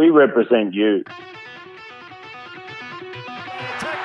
We 0.00 0.08
represent 0.08 0.72
you. 0.72 1.04
Attack 1.06 1.28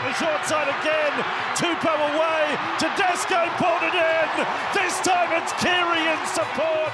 the 0.03 0.11
short 0.19 0.43
side 0.43 0.67
again. 0.67 1.23
Tupou 1.55 1.95
away. 2.11 2.57
Tedesco 2.77 3.47
pulled 3.55 3.81
it 3.81 3.95
in. 3.95 4.27
This 4.73 4.99
time 4.99 5.31
it's 5.41 5.53
Keary 5.53 6.03
in 6.11 6.19
support. 6.27 6.91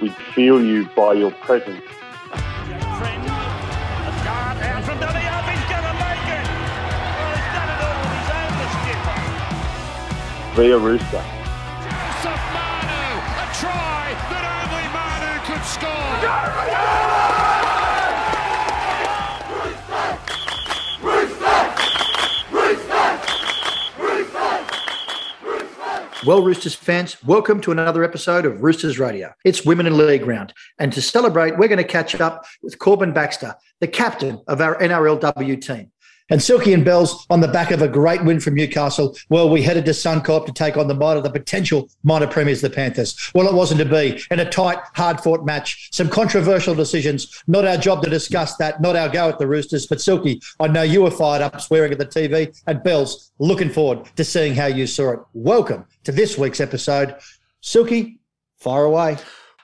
We 0.00 0.10
feel 0.36 0.64
you 0.64 0.88
by 0.94 1.14
your 1.14 1.32
presence. 1.32 1.82
Friend, 2.96 3.26
a 10.56 11.35
Well, 26.26 26.42
Roosters 26.42 26.74
fans, 26.74 27.22
welcome 27.22 27.60
to 27.60 27.70
another 27.70 28.02
episode 28.02 28.46
of 28.46 28.60
Roosters 28.60 28.98
Radio. 28.98 29.32
It's 29.44 29.64
Women 29.64 29.86
in 29.86 29.96
League 29.96 30.26
Round. 30.26 30.52
And 30.76 30.92
to 30.92 31.00
celebrate, 31.00 31.56
we're 31.56 31.68
going 31.68 31.78
to 31.78 31.84
catch 31.84 32.20
up 32.20 32.44
with 32.64 32.80
Corban 32.80 33.12
Baxter, 33.12 33.54
the 33.78 33.86
captain 33.86 34.42
of 34.48 34.60
our 34.60 34.76
NRLW 34.78 35.64
team. 35.64 35.92
And 36.28 36.42
Silky 36.42 36.72
and 36.72 36.84
Bells 36.84 37.24
on 37.30 37.40
the 37.40 37.46
back 37.46 37.70
of 37.70 37.82
a 37.82 37.88
great 37.88 38.24
win 38.24 38.40
from 38.40 38.54
Newcastle. 38.54 39.16
Well, 39.28 39.48
we 39.48 39.62
headed 39.62 39.84
to 39.84 39.92
Suncorp 39.92 40.44
to 40.46 40.52
take 40.52 40.76
on 40.76 40.88
the 40.88 40.94
minor, 40.94 41.20
the 41.20 41.30
potential 41.30 41.88
minor 42.02 42.26
premiers, 42.26 42.60
the 42.60 42.68
Panthers. 42.68 43.30
Well, 43.32 43.46
it 43.46 43.54
wasn't 43.54 43.78
to 43.78 43.84
be. 43.84 44.20
In 44.32 44.40
a 44.40 44.50
tight, 44.50 44.78
hard 44.94 45.20
fought 45.20 45.46
match, 45.46 45.88
some 45.92 46.08
controversial 46.08 46.74
decisions. 46.74 47.44
Not 47.46 47.64
our 47.64 47.76
job 47.76 48.02
to 48.02 48.10
discuss 48.10 48.56
that, 48.56 48.80
not 48.80 48.96
our 48.96 49.08
go 49.08 49.28
at 49.28 49.38
the 49.38 49.46
Roosters. 49.46 49.86
But 49.86 50.00
Silky, 50.00 50.40
I 50.58 50.66
know 50.66 50.82
you 50.82 51.02
were 51.02 51.12
fired 51.12 51.42
up 51.42 51.60
swearing 51.60 51.92
at 51.92 51.98
the 51.98 52.06
TV. 52.06 52.60
And 52.66 52.82
Bells, 52.82 53.30
looking 53.38 53.70
forward 53.70 54.06
to 54.16 54.24
seeing 54.24 54.56
how 54.56 54.66
you 54.66 54.88
saw 54.88 55.12
it. 55.12 55.20
Welcome 55.32 55.86
to 56.02 56.10
this 56.10 56.36
week's 56.36 56.60
episode. 56.60 57.14
Silky, 57.60 58.18
fire 58.56 58.82
away. 58.82 59.16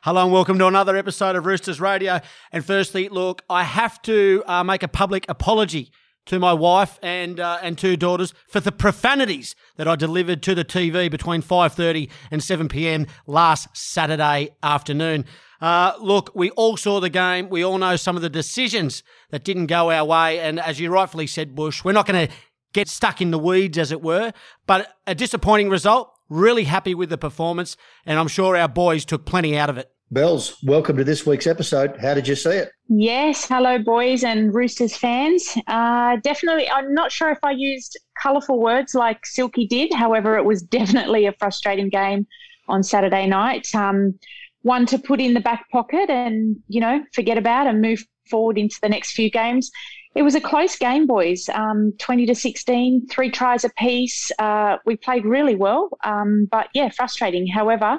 Hello 0.03 0.23
and 0.23 0.33
welcome 0.33 0.61
to 0.61 0.69
another 0.69 0.97
episode 0.97 1.34
of 1.34 1.45
Roosters 1.45 1.81
Radio. 1.81 2.20
And 2.53 2.64
firstly, 2.64 3.08
look, 3.08 3.42
I 3.51 3.64
have 3.64 4.01
to 4.03 4.45
uh, 4.47 4.62
make 4.62 4.84
a 4.84 4.89
public 4.89 5.27
apology 5.29 5.91
to 6.27 6.39
my 6.39 6.53
wife 6.53 6.98
and 7.03 7.41
uh, 7.41 7.59
and 7.62 7.77
two 7.77 7.97
daughters 7.97 8.33
for 8.48 8.61
the 8.61 8.73
profanities 8.73 9.55
that 9.77 9.89
I 9.89 9.97
delivered 9.97 10.42
to 10.45 10.55
the 10.55 10.64
TV 10.64 11.11
between 11.11 11.42
5:30 11.42 12.11
and 12.31 12.42
7 12.42 12.69
p.m. 12.69 13.06
last 13.27 13.69
Saturday 13.77 14.51
afternoon. 14.62 15.25
Uh, 15.61 15.92
look, 16.01 16.31
we 16.34 16.51
all 16.51 16.77
saw 16.77 16.98
the 16.98 17.09
game. 17.09 17.48
We 17.48 17.64
all 17.64 17.79
know 17.79 17.95
some 17.95 18.17
of 18.17 18.23
the 18.23 18.29
decisions 18.29 19.05
that 19.31 19.45
didn't 19.45 19.67
go 19.67 19.91
our 19.91 20.05
way, 20.05 20.41
and 20.41 20.59
as 20.59 20.81
you 20.81 20.91
rightfully 20.91 21.29
said, 21.29 21.55
Bush, 21.55 21.84
we're 21.84 21.92
not 21.92 22.06
going 22.06 22.27
to 22.27 22.34
get 22.73 22.89
stuck 22.89 23.20
in 23.20 23.31
the 23.31 23.39
weeds, 23.39 23.79
as 23.79 23.92
it 23.92 24.03
were. 24.03 24.33
But 24.67 24.95
a 25.07 25.14
disappointing 25.14 25.70
result. 25.70 26.11
Really 26.29 26.64
happy 26.64 26.95
with 26.95 27.11
the 27.11 27.19
performance, 27.19 27.77
and 28.07 28.19
I'm 28.19 28.29
sure 28.29 28.57
our 28.57 28.69
boys 28.69 29.05
took 29.05 29.27
plenty 29.27 29.57
out 29.57 29.69
of 29.69 29.79
it. 29.79 29.91
Bells, 30.12 30.62
welcome 30.62 30.98
to 30.98 31.05
this 31.05 31.24
week's 31.24 31.46
episode. 31.46 31.96
How 31.96 32.12
did 32.12 32.28
you 32.28 32.34
see 32.34 32.50
it? 32.50 32.70
Yes, 32.91 33.48
hello, 33.48 33.78
boys 33.78 34.24
and 34.24 34.55
Roosters 34.55 34.94
fans. 34.94 35.56
Uh, 35.66 36.16
definitely, 36.22 36.68
I'm 36.68 36.92
not 36.92 37.10
sure 37.10 37.30
if 37.30 37.38
I 37.42 37.52
used 37.52 37.98
colourful 38.22 38.60
words 38.60 38.94
like 38.94 39.24
Silky 39.24 39.66
did. 39.66 39.90
However, 39.94 40.36
it 40.36 40.44
was 40.44 40.60
definitely 40.78 41.24
a 41.24 41.33
frustrating 41.38 41.88
game 41.88 42.27
on 42.68 42.83
Saturday 42.83 43.27
night. 43.27 43.74
Um, 43.74 44.18
one 44.60 44.84
to 44.84 44.98
put 44.98 45.18
in 45.18 45.33
the 45.33 45.40
back 45.40 45.70
pocket 45.70 46.10
and, 46.10 46.56
you 46.68 46.83
know, 46.83 47.02
forget 47.14 47.38
about 47.38 47.66
and 47.66 47.80
move 47.80 48.05
forward 48.28 48.58
into 48.58 48.77
the 48.83 48.90
next 48.90 49.12
few 49.12 49.30
games. 49.30 49.70
It 50.14 50.24
was 50.24 50.34
a 50.34 50.42
close 50.42 50.77
game, 50.77 51.06
boys. 51.06 51.48
Um, 51.48 51.94
20 51.98 52.27
to 52.27 52.34
16, 52.34 53.06
three 53.08 53.30
tries 53.30 53.64
apiece. 53.64 54.30
Uh, 54.39 54.77
we 54.84 54.95
played 54.95 55.24
really 55.24 55.55
well, 55.55 55.89
um, 56.05 56.48
but 56.51 56.68
yeah, 56.74 56.90
frustrating. 56.90 57.46
However, 57.46 57.98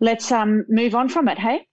let's 0.00 0.30
um, 0.32 0.64
move 0.68 0.94
on 0.94 1.08
from 1.08 1.28
it, 1.28 1.38
hey? 1.38 1.66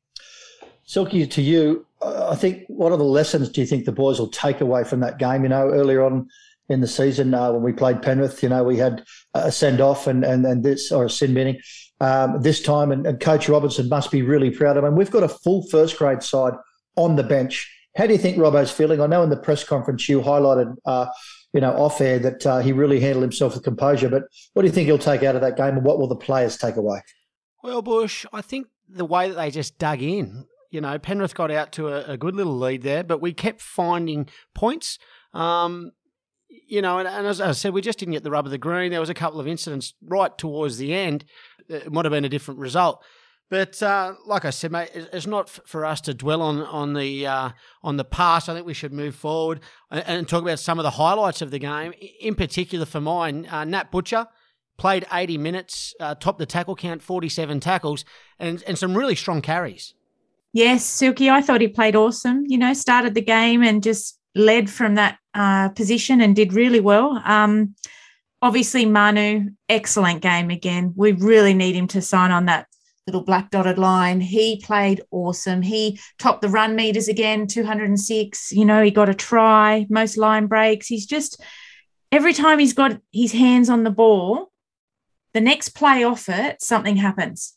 Silky, 0.85 1.25
to 1.25 1.41
you, 1.41 1.85
I 2.01 2.35
think 2.35 2.63
what 2.67 2.91
are 2.91 2.97
the 2.97 3.03
lessons 3.03 3.49
do 3.49 3.61
you 3.61 3.67
think 3.67 3.85
the 3.85 3.91
boys 3.91 4.19
will 4.19 4.27
take 4.27 4.61
away 4.61 4.83
from 4.83 4.99
that 4.99 5.17
game? 5.17 5.43
You 5.43 5.49
know, 5.49 5.69
earlier 5.69 6.03
on 6.03 6.27
in 6.69 6.81
the 6.81 6.87
season 6.87 7.33
uh, 7.33 7.51
when 7.51 7.61
we 7.61 7.73
played 7.73 8.01
Penrith, 8.01 8.43
you 8.43 8.49
know, 8.49 8.63
we 8.63 8.77
had 8.77 9.03
a 9.33 9.51
send 9.51 9.81
off 9.81 10.07
and, 10.07 10.23
and, 10.23 10.45
and 10.45 10.63
this, 10.63 10.91
or 10.91 11.05
a 11.05 11.09
sin 11.09 11.33
binning 11.33 11.59
um, 12.01 12.41
this 12.41 12.61
time, 12.61 12.91
and, 12.91 13.05
and 13.07 13.19
Coach 13.19 13.47
Robinson 13.47 13.87
must 13.87 14.11
be 14.11 14.21
really 14.21 14.49
proud 14.49 14.77
of 14.77 14.83
him. 14.83 14.95
We've 14.95 15.11
got 15.11 15.23
a 15.23 15.29
full 15.29 15.65
first 15.69 15.97
grade 15.97 16.23
side 16.23 16.53
on 16.95 17.15
the 17.15 17.23
bench. 17.23 17.69
How 17.95 18.07
do 18.07 18.13
you 18.13 18.19
think 18.19 18.37
Robbo's 18.37 18.71
feeling? 18.71 18.99
I 18.99 19.07
know 19.07 19.23
in 19.23 19.29
the 19.29 19.37
press 19.37 19.63
conference 19.63 20.09
you 20.09 20.19
highlighted, 20.21 20.75
uh, 20.85 21.05
you 21.53 21.61
know, 21.61 21.73
off 21.73 22.01
air 22.01 22.19
that 22.19 22.45
uh, 22.45 22.59
he 22.59 22.71
really 22.71 22.99
handled 22.99 23.23
himself 23.23 23.53
with 23.53 23.63
composure, 23.63 24.09
but 24.09 24.23
what 24.53 24.63
do 24.63 24.67
you 24.67 24.73
think 24.73 24.87
he'll 24.87 24.97
take 24.97 25.23
out 25.23 25.35
of 25.35 25.41
that 25.41 25.55
game 25.55 25.77
and 25.77 25.85
what 25.85 25.99
will 25.99 26.07
the 26.07 26.15
players 26.15 26.57
take 26.57 26.75
away? 26.75 27.01
Well, 27.63 27.81
Bush, 27.81 28.25
I 28.33 28.41
think 28.41 28.67
the 28.89 29.05
way 29.05 29.29
that 29.29 29.35
they 29.35 29.49
just 29.49 29.77
dug 29.79 30.01
in, 30.01 30.45
you 30.69 30.81
know, 30.81 30.99
Penrith 30.99 31.33
got 31.33 31.49
out 31.49 31.71
to 31.73 31.87
a, 31.87 32.13
a 32.13 32.17
good 32.17 32.35
little 32.35 32.57
lead 32.57 32.81
there, 32.81 33.03
but 33.03 33.21
we 33.21 33.31
kept 33.31 33.61
finding 33.61 34.27
points. 34.53 34.99
Um, 35.33 35.93
you 36.67 36.81
know, 36.81 36.99
and, 36.99 37.07
and, 37.07 37.25
as 37.25 37.39
I 37.39 37.53
said, 37.53 37.73
we 37.73 37.81
just 37.81 37.99
didn't 37.99 38.11
get 38.11 38.23
the 38.23 38.31
rub 38.31 38.45
of 38.45 38.51
the 38.51 38.57
green. 38.57 38.91
There 38.91 38.99
was 38.99 39.09
a 39.09 39.13
couple 39.13 39.39
of 39.39 39.47
incidents 39.47 39.93
right 40.03 40.37
towards 40.37 40.77
the 40.77 40.93
end. 40.93 41.23
It 41.69 41.91
might 41.91 42.03
have 42.03 42.11
been 42.11 42.25
a 42.25 42.29
different 42.29 42.59
result. 42.59 43.01
But 43.49 43.81
uh, 43.81 44.15
like 44.25 44.45
I 44.45 44.49
said, 44.49 44.71
mate, 44.71 44.89
it's 44.93 45.27
not 45.27 45.49
for 45.49 45.85
us 45.85 46.01
to 46.01 46.13
dwell 46.13 46.41
on 46.41 46.61
on 46.61 46.93
the 46.93 47.27
uh, 47.27 47.49
on 47.83 47.97
the 47.97 48.03
past. 48.03 48.49
I 48.49 48.53
think 48.55 48.65
we 48.65 48.73
should 48.73 48.93
move 48.93 49.15
forward 49.15 49.59
and, 49.91 50.03
and, 50.07 50.27
talk 50.27 50.41
about 50.41 50.59
some 50.59 50.79
of 50.79 50.83
the 50.83 50.91
highlights 50.91 51.41
of 51.41 51.51
the 51.51 51.59
game. 51.59 51.93
In 52.19 52.35
particular, 52.35 52.85
for 52.85 52.99
mine, 52.99 53.45
uh, 53.45 53.63
Nat 53.63 53.91
Butcher 53.91 54.27
played 54.77 55.05
80 55.11 55.37
minutes, 55.37 55.93
uh, 55.99 56.15
topped 56.15 56.39
the 56.39 56.45
tackle 56.45 56.75
count, 56.75 57.01
47 57.01 57.59
tackles, 57.59 58.05
and, 58.39 58.63
and 58.67 58.77
some 58.77 58.97
really 58.97 59.15
strong 59.15 59.41
carries. 59.41 59.93
Yes, 60.51 60.85
Silky, 60.85 61.29
I 61.29 61.41
thought 61.41 61.61
he 61.61 61.67
played 61.67 61.95
awesome. 61.95 62.43
You 62.47 62.57
know, 62.57 62.73
started 62.73 63.15
the 63.15 63.21
game 63.21 63.63
and 63.63 63.81
just 63.81 64.19
led 64.35 64.69
from 64.69 64.95
that 64.95 65.17
uh, 65.33 65.69
position 65.69 66.21
and 66.21 66.35
did 66.35 66.53
really 66.53 66.79
well. 66.79 67.21
Um, 67.25 67.75
obviously, 68.41 68.85
Manu, 68.85 69.49
excellent 69.67 70.21
game 70.21 70.49
again. 70.49 70.93
We 70.95 71.13
really 71.13 71.53
need 71.53 71.75
him 71.75 71.87
to 71.87 72.01
sign 72.01 72.31
on 72.31 72.45
that 72.45 72.67
little 73.07 73.23
black 73.23 73.49
dotted 73.51 73.77
line. 73.77 74.21
He 74.21 74.61
played 74.61 75.01
awesome. 75.11 75.61
He 75.61 75.99
topped 76.19 76.41
the 76.41 76.49
run 76.49 76.75
meters 76.75 77.07
again, 77.07 77.47
206. 77.47 78.51
You 78.51 78.65
know, 78.65 78.83
he 78.83 78.91
got 78.91 79.09
a 79.09 79.13
try, 79.13 79.85
most 79.89 80.17
line 80.17 80.47
breaks. 80.47 80.87
He's 80.87 81.05
just, 81.05 81.41
every 82.11 82.33
time 82.33 82.59
he's 82.59 82.73
got 82.73 82.99
his 83.11 83.31
hands 83.31 83.69
on 83.69 83.83
the 83.83 83.91
ball, 83.91 84.52
the 85.33 85.41
next 85.41 85.69
play 85.69 86.03
off 86.03 86.29
it, 86.29 86.61
something 86.61 86.97
happens. 86.97 87.53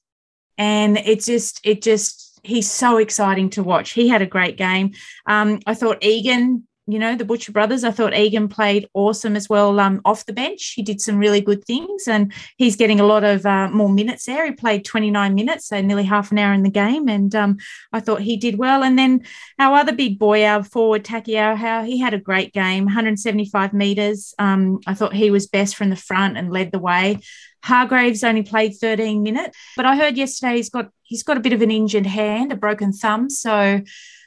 And 0.59 0.97
it 0.97 1.23
just, 1.23 1.61
it 1.65 1.83
just, 1.83 2.41
he's 2.43 2.71
so 2.71 2.99
exciting 2.99 3.51
to 3.51 3.63
watch. 3.63 3.91
He 3.91 4.09
had 4.09 4.23
a 4.23 4.27
great 4.27 4.57
game. 4.57 4.93
Um, 5.27 5.61
I 5.67 5.75
thought 5.75 6.03
Egan, 6.03 6.67
you 6.89 7.01
know, 7.01 7.17
the 7.17 7.25
Butcher 7.25 7.51
brothers, 7.51 7.83
I 7.83 7.91
thought 7.91 8.15
Egan 8.15 8.49
played 8.49 8.89
awesome 8.95 9.35
as 9.35 9.49
well 9.49 9.81
um, 9.81 10.01
off 10.05 10.25
the 10.25 10.33
bench. 10.33 10.73
He 10.77 10.83
did 10.83 11.01
some 11.01 11.19
really 11.19 11.41
good 11.41 11.65
things 11.65 12.07
and 12.07 12.33
he's 12.57 12.77
getting 12.77 13.01
a 13.01 13.07
lot 13.07 13.25
of 13.25 13.45
uh, 13.45 13.69
more 13.71 13.89
minutes 13.89 14.27
there. 14.27 14.47
He 14.47 14.53
played 14.53 14.85
29 14.85 15.35
minutes, 15.35 15.67
so 15.67 15.81
nearly 15.81 16.05
half 16.05 16.31
an 16.31 16.39
hour 16.39 16.55
in 16.55 16.63
the 16.63 16.71
game. 16.71 17.09
And 17.09 17.35
um, 17.35 17.57
I 17.93 17.99
thought 17.99 18.21
he 18.21 18.37
did 18.37 18.57
well. 18.57 18.85
And 18.85 18.97
then 18.97 19.25
our 19.59 19.79
other 19.79 19.93
big 19.93 20.19
boy, 20.19 20.45
our 20.45 20.63
forward, 20.63 21.05
Taukeiaho 21.05 21.85
he 21.85 21.99
had 21.99 22.15
a 22.15 22.19
great 22.19 22.53
game, 22.53 22.85
175 22.85 23.73
metres. 23.73 24.33
Um, 24.39 24.79
I 24.87 24.95
thought 24.95 25.13
he 25.13 25.33
was 25.33 25.49
best 25.49 25.75
from 25.75 25.91
the 25.91 25.97
front 25.97 26.37
and 26.37 26.53
led 26.53 26.71
the 26.71 26.79
way. 26.79 27.19
Hargreaves 27.67 28.23
only 28.23 28.43
played 28.43 28.77
13 28.77 29.23
minutes, 29.23 29.59
but 29.77 29.85
I 29.85 29.97
heard 29.97 30.17
yesterday 30.17 30.57
he's 30.57 30.71
got 30.71 30.91
he's 31.03 31.25
got 31.25 31.37
a 31.37 31.41
bit 31.41 31.53
of 31.53 31.63
an 31.63 31.71
injured 31.71 32.07
hand, 32.07 32.53
a 32.53 32.57
broken 32.57 32.93
thumb. 32.93 33.29
So, 33.29 33.83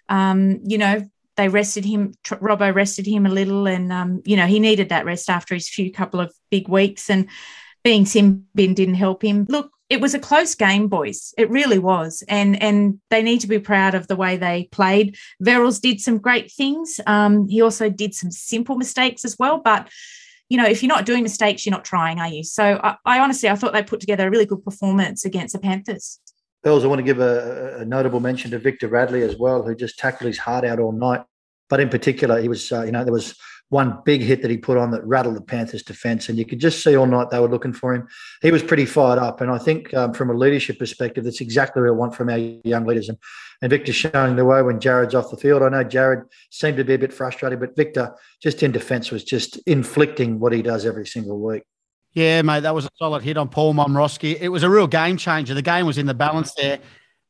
um, 0.09 0.59
you 0.65 0.77
know, 0.77 1.09
they 1.37 1.47
rested 1.47 1.85
him. 1.85 2.13
Robbo 2.25 2.75
rested 2.75 3.05
him 3.05 3.25
a 3.25 3.29
little, 3.29 3.65
and 3.65 3.93
um, 3.93 4.21
you 4.25 4.35
know 4.35 4.45
he 4.45 4.59
needed 4.59 4.89
that 4.89 5.05
rest 5.05 5.29
after 5.29 5.55
his 5.55 5.69
few 5.69 5.89
couple 5.89 6.19
of 6.19 6.33
big 6.51 6.67
weeks. 6.67 7.09
And 7.09 7.29
being 7.81 8.05
sin 8.05 8.45
bin 8.53 8.73
didn't 8.73 8.95
help 8.95 9.23
him. 9.23 9.45
Look, 9.47 9.71
it 9.89 10.01
was 10.01 10.13
a 10.13 10.19
close 10.19 10.53
game, 10.53 10.89
boys. 10.89 11.33
It 11.37 11.49
really 11.49 11.79
was, 11.79 12.23
and 12.27 12.61
and 12.61 12.99
they 13.09 13.23
need 13.23 13.39
to 13.39 13.47
be 13.47 13.59
proud 13.59 13.95
of 13.95 14.07
the 14.07 14.17
way 14.17 14.35
they 14.35 14.67
played. 14.73 15.15
Verrills 15.41 15.79
did 15.79 16.01
some 16.01 16.17
great 16.17 16.51
things. 16.51 16.99
Um, 17.07 17.47
he 17.47 17.61
also 17.61 17.89
did 17.89 18.13
some 18.13 18.31
simple 18.31 18.75
mistakes 18.75 19.23
as 19.23 19.37
well, 19.39 19.61
but 19.63 19.87
you 20.49 20.57
know, 20.57 20.65
if 20.65 20.81
you're 20.81 20.89
not 20.89 21.05
doing 21.05 21.23
mistakes, 21.23 21.65
you're 21.65 21.71
not 21.71 21.85
trying, 21.85 22.19
are 22.19 22.27
you? 22.27 22.43
So 22.43 22.79
I, 22.83 22.95
I 23.05 23.19
honestly, 23.19 23.49
I 23.49 23.55
thought 23.55 23.73
they 23.73 23.83
put 23.83 23.99
together 23.99 24.27
a 24.27 24.31
really 24.31 24.45
good 24.45 24.63
performance 24.63 25.23
against 25.23 25.53
the 25.53 25.59
Panthers. 25.59 26.19
Bells, 26.63 26.83
I 26.83 26.87
want 26.87 26.99
to 26.99 27.03
give 27.03 27.19
a, 27.19 27.77
a, 27.79 27.85
notable 27.85 28.19
mention 28.19 28.51
to 28.51 28.59
Victor 28.59 28.89
Radley 28.89 29.21
as 29.21 29.37
well, 29.37 29.63
who 29.63 29.73
just 29.75 29.97
tackled 29.97 30.27
his 30.27 30.37
heart 30.37 30.65
out 30.65 30.79
all 30.79 30.91
night. 30.91 31.21
But 31.69 31.79
in 31.79 31.87
particular, 31.87 32.41
he 32.41 32.49
was, 32.49 32.71
uh, 32.71 32.83
you 32.83 32.91
know, 32.91 33.03
there 33.03 33.13
was 33.13 33.35
one 33.69 34.01
big 34.03 34.21
hit 34.21 34.41
that 34.41 34.49
he 34.49 34.57
put 34.57 34.77
on 34.77 34.89
that 34.91 35.05
rattled 35.05 35.35
the 35.35 35.41
Panthers' 35.41 35.83
defence, 35.83 36.27
and 36.27 36.37
you 36.39 36.45
could 36.45 36.59
just 36.59 36.83
see 36.83 36.97
all 36.97 37.05
night 37.05 37.29
they 37.29 37.39
were 37.39 37.47
looking 37.47 37.73
for 37.73 37.93
him. 37.93 38.07
He 38.41 38.51
was 38.51 38.63
pretty 38.63 38.85
fired 38.85 39.19
up, 39.19 39.41
and 39.41 39.51
I 39.51 39.59
think 39.59 39.93
um, 39.93 40.13
from 40.13 40.31
a 40.31 40.33
leadership 40.33 40.79
perspective, 40.79 41.23
that's 41.23 41.39
exactly 41.39 41.83
what 41.83 41.89
I 41.89 41.91
want 41.91 42.15
from 42.15 42.29
our 42.29 42.37
young 42.37 42.85
leaders. 42.85 43.09
And, 43.09 43.17
and 43.61 43.69
Victor 43.69 43.93
showing 43.93 44.35
the 44.35 44.45
way 44.45 44.63
when 44.63 44.79
Jared's 44.79 45.13
off 45.13 45.29
the 45.29 45.37
field. 45.37 45.61
I 45.61 45.69
know 45.69 45.83
Jared 45.83 46.23
seemed 46.49 46.77
to 46.77 46.83
be 46.83 46.95
a 46.95 46.97
bit 46.97 47.13
frustrated, 47.13 47.59
but 47.59 47.75
Victor 47.75 48.15
just 48.41 48.63
in 48.63 48.71
defence 48.71 49.11
was 49.11 49.23
just 49.23 49.57
inflicting 49.67 50.39
what 50.39 50.51
he 50.51 50.63
does 50.63 50.85
every 50.85 51.05
single 51.05 51.39
week. 51.39 51.63
Yeah, 52.13 52.41
mate, 52.41 52.61
that 52.61 52.73
was 52.73 52.85
a 52.85 52.89
solid 52.97 53.21
hit 53.21 53.37
on 53.37 53.49
Paul 53.49 53.75
Momirovski. 53.75 54.35
It 54.41 54.49
was 54.49 54.63
a 54.63 54.69
real 54.69 54.87
game 54.87 55.15
changer. 55.15 55.53
The 55.53 55.61
game 55.61 55.85
was 55.85 55.99
in 55.99 56.07
the 56.07 56.15
balance 56.15 56.55
there, 56.55 56.79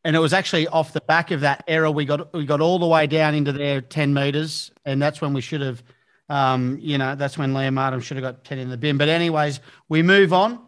and 0.06 0.16
it 0.16 0.20
was 0.20 0.32
actually 0.32 0.70
off 0.70 0.94
the 0.94 1.02
back 1.02 1.32
of 1.32 1.42
that 1.42 1.66
error. 1.68 1.92
We 1.92 2.06
got 2.06 2.34
we 2.34 2.46
got 2.46 2.62
all 2.62 2.80
the 2.80 2.88
way 2.88 3.08
down 3.08 3.36
into 3.36 3.52
their 3.52 3.82
ten 3.82 4.14
meters, 4.14 4.72
and 4.86 5.02
that's 5.02 5.20
when 5.20 5.34
we 5.34 5.42
should 5.42 5.60
have– 5.60 5.84
um, 6.30 6.78
you 6.80 6.98
know, 6.98 7.16
that's 7.16 7.38
when 7.38 7.54
Liam 7.54 7.74
Martin 7.74 8.00
should 8.00 8.18
have 8.18 8.24
got 8.24 8.44
10 8.44 8.60
in 8.60 8.70
the 8.70 8.78
bin. 8.78 8.98
But, 8.98 9.10
anyways, 9.10 9.60
we 9.90 10.02
move 10.02 10.34
on. 10.34 10.60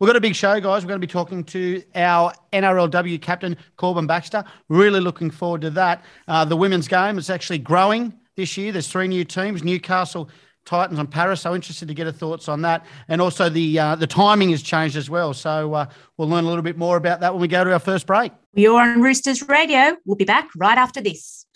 We've 0.00 0.08
got 0.08 0.16
a 0.16 0.20
big 0.20 0.34
show, 0.34 0.60
guys. 0.60 0.82
We're 0.82 0.88
going 0.88 1.00
to 1.00 1.06
be 1.06 1.10
talking 1.10 1.44
to 1.44 1.82
our 1.94 2.32
NRLW 2.52 3.22
captain, 3.22 3.56
Corban 3.76 4.06
Baxter. 4.06 4.44
Really 4.68 5.00
looking 5.00 5.30
forward 5.30 5.60
to 5.62 5.70
that. 5.70 6.04
Uh, 6.26 6.44
the 6.44 6.56
women's 6.56 6.88
game 6.88 7.16
is 7.16 7.30
actually 7.30 7.58
growing 7.58 8.12
this 8.36 8.56
year. 8.56 8.72
There's 8.72 8.88
three 8.88 9.06
new 9.06 9.24
teams 9.24 9.62
Newcastle, 9.62 10.28
Titans, 10.64 10.98
and 10.98 11.08
Paris. 11.08 11.42
So 11.42 11.54
interested 11.54 11.86
to 11.88 11.94
get 11.94 12.04
your 12.04 12.12
thoughts 12.12 12.48
on 12.48 12.62
that. 12.62 12.84
And 13.08 13.20
also 13.20 13.48
the 13.48 13.78
uh, 13.78 13.94
the 13.94 14.06
timing 14.06 14.50
has 14.50 14.62
changed 14.62 14.96
as 14.96 15.08
well. 15.08 15.32
So 15.32 15.74
uh, 15.74 15.86
we'll 16.16 16.28
learn 16.28 16.44
a 16.44 16.48
little 16.48 16.62
bit 16.62 16.76
more 16.76 16.96
about 16.96 17.20
that 17.20 17.32
when 17.32 17.40
we 17.40 17.48
go 17.48 17.62
to 17.62 17.72
our 17.72 17.78
first 17.78 18.06
break. 18.06 18.32
You're 18.54 18.80
on 18.80 19.00
Roosters 19.00 19.48
Radio. 19.48 19.96
We'll 20.04 20.16
be 20.16 20.24
back 20.24 20.48
right 20.56 20.76
after 20.76 21.00
this. 21.00 21.46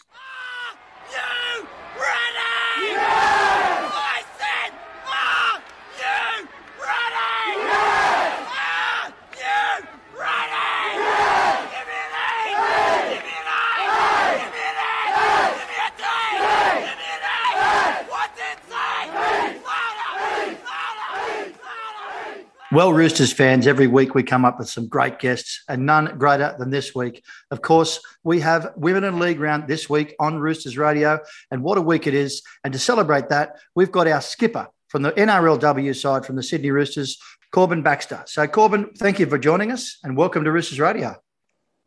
Well, 22.70 22.92
Roosters 22.92 23.32
fans, 23.32 23.66
every 23.66 23.86
week 23.86 24.14
we 24.14 24.22
come 24.22 24.44
up 24.44 24.58
with 24.58 24.68
some 24.68 24.88
great 24.88 25.18
guests, 25.18 25.64
and 25.70 25.86
none 25.86 26.18
greater 26.18 26.54
than 26.58 26.68
this 26.68 26.94
week. 26.94 27.24
Of 27.50 27.62
course, 27.62 27.98
we 28.24 28.40
have 28.40 28.72
Women 28.76 29.04
in 29.04 29.18
League 29.18 29.40
Round 29.40 29.66
this 29.66 29.88
week 29.88 30.14
on 30.20 30.38
Roosters 30.38 30.76
Radio, 30.76 31.18
and 31.50 31.62
what 31.62 31.78
a 31.78 31.80
week 31.80 32.06
it 32.06 32.12
is. 32.12 32.42
And 32.64 32.74
to 32.74 32.78
celebrate 32.78 33.30
that, 33.30 33.56
we've 33.74 33.90
got 33.90 34.06
our 34.06 34.20
skipper 34.20 34.68
from 34.88 35.00
the 35.00 35.12
NRLW 35.12 35.96
side 35.96 36.26
from 36.26 36.36
the 36.36 36.42
Sydney 36.42 36.70
Roosters, 36.70 37.16
Corban 37.52 37.82
Baxter. 37.82 38.22
So, 38.26 38.46
Corban, 38.46 38.90
thank 38.98 39.18
you 39.18 39.24
for 39.24 39.38
joining 39.38 39.72
us, 39.72 39.96
and 40.04 40.14
welcome 40.14 40.44
to 40.44 40.52
Roosters 40.52 40.78
Radio. 40.78 41.16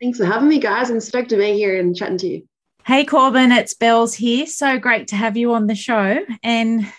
Thanks 0.02 0.18
for 0.18 0.26
having 0.26 0.50
me, 0.50 0.58
guys. 0.58 0.90
I'm 0.90 1.00
stoked 1.00 1.30
to 1.30 1.38
be 1.38 1.54
here 1.54 1.80
and 1.80 1.96
chatting 1.96 2.18
to 2.18 2.28
you. 2.28 2.48
Hey, 2.88 3.06
Corban, 3.06 3.52
it's 3.52 3.76
Bells 3.76 4.16
here. 4.16 4.48
So 4.48 4.80
great 4.80 5.10
to 5.10 5.16
have 5.16 5.38
you 5.38 5.54
on 5.54 5.68
the 5.68 5.76
show. 5.76 6.26
And 6.42 6.92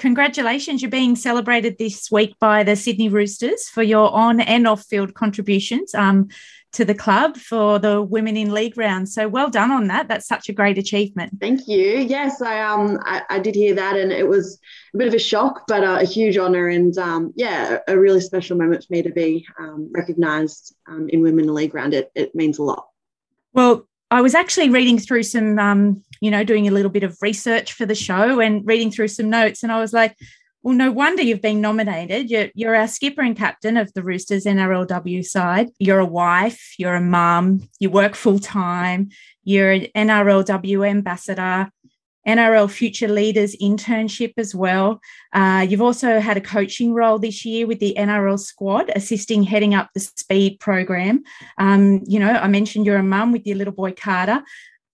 congratulations, 0.00 0.82
you're 0.82 0.90
being 0.90 1.14
celebrated 1.14 1.78
this 1.78 2.10
week 2.10 2.34
by 2.40 2.64
the 2.64 2.74
Sydney 2.74 3.08
Roosters 3.08 3.68
for 3.68 3.82
your 3.82 4.12
on 4.12 4.40
and 4.40 4.66
off 4.66 4.84
field 4.84 5.14
contributions 5.14 5.94
um, 5.94 6.28
to 6.72 6.84
the 6.84 6.94
club 6.94 7.36
for 7.36 7.78
the 7.78 8.00
Women 8.02 8.36
in 8.36 8.52
League 8.52 8.76
round. 8.78 9.08
So 9.08 9.28
well 9.28 9.50
done 9.50 9.70
on 9.70 9.88
that. 9.88 10.08
That's 10.08 10.26
such 10.26 10.48
a 10.48 10.52
great 10.52 10.78
achievement. 10.78 11.38
Thank 11.40 11.68
you. 11.68 11.98
Yes, 11.98 12.40
I 12.40 12.60
um 12.62 12.98
I, 13.04 13.22
I 13.28 13.38
did 13.38 13.54
hear 13.54 13.74
that, 13.74 13.96
and 13.96 14.10
it 14.10 14.26
was 14.26 14.58
a 14.94 14.98
bit 14.98 15.08
of 15.08 15.14
a 15.14 15.18
shock, 15.18 15.64
but 15.68 15.84
uh, 15.84 15.98
a 16.00 16.04
huge 16.04 16.38
honour, 16.38 16.68
and 16.68 16.96
um, 16.98 17.32
yeah, 17.36 17.78
a 17.86 17.98
really 17.98 18.20
special 18.20 18.56
moment 18.56 18.84
for 18.84 18.92
me 18.92 19.02
to 19.02 19.10
be 19.10 19.46
um, 19.58 19.90
recognised 19.92 20.74
um, 20.88 21.08
in 21.08 21.20
Women 21.22 21.44
in 21.44 21.54
League 21.54 21.74
round. 21.74 21.94
It 21.94 22.10
it 22.14 22.34
means 22.34 22.58
a 22.58 22.62
lot. 22.62 22.86
Well, 23.52 23.86
I 24.10 24.20
was 24.20 24.34
actually 24.34 24.70
reading 24.70 24.98
through 24.98 25.22
some, 25.22 25.58
um, 25.58 26.02
you 26.20 26.30
know, 26.30 26.44
doing 26.44 26.66
a 26.66 26.72
little 26.72 26.90
bit 26.90 27.04
of 27.04 27.16
research 27.20 27.72
for 27.72 27.86
the 27.86 27.94
show 27.94 28.40
and 28.40 28.66
reading 28.66 28.90
through 28.90 29.08
some 29.08 29.30
notes, 29.30 29.62
and 29.62 29.70
I 29.70 29.80
was 29.80 29.92
like, 29.92 30.16
well, 30.62 30.74
no 30.74 30.90
wonder 30.92 31.22
you've 31.22 31.40
been 31.40 31.62
nominated. 31.62 32.30
You're, 32.30 32.48
you're 32.54 32.76
our 32.76 32.86
skipper 32.86 33.22
and 33.22 33.36
captain 33.36 33.78
of 33.78 33.92
the 33.94 34.02
Roosters 34.02 34.44
NRLW 34.44 35.24
side. 35.24 35.70
You're 35.78 36.00
a 36.00 36.06
wife, 36.06 36.74
you're 36.76 36.96
a 36.96 37.00
mum, 37.00 37.66
you 37.78 37.88
work 37.88 38.14
full 38.14 38.38
time, 38.38 39.08
you're 39.42 39.72
an 39.72 39.86
NRLW 39.96 40.86
ambassador, 40.86 41.70
NRL 42.30 42.70
Future 42.70 43.08
Leaders 43.08 43.56
internship 43.56 44.32
as 44.36 44.54
well. 44.54 45.00
Uh, 45.32 45.66
you've 45.68 45.82
also 45.82 46.20
had 46.20 46.36
a 46.36 46.40
coaching 46.40 46.94
role 46.94 47.18
this 47.18 47.44
year 47.44 47.66
with 47.66 47.80
the 47.80 47.94
NRL 47.98 48.38
squad, 48.38 48.90
assisting 48.94 49.42
heading 49.42 49.74
up 49.74 49.90
the 49.94 50.00
speed 50.00 50.60
program. 50.60 51.24
Um, 51.58 52.02
you 52.06 52.20
know, 52.20 52.30
I 52.30 52.46
mentioned 52.48 52.86
you're 52.86 52.96
a 52.96 53.02
mum 53.02 53.32
with 53.32 53.46
your 53.46 53.56
little 53.56 53.72
boy 53.72 53.92
Carter. 53.92 54.42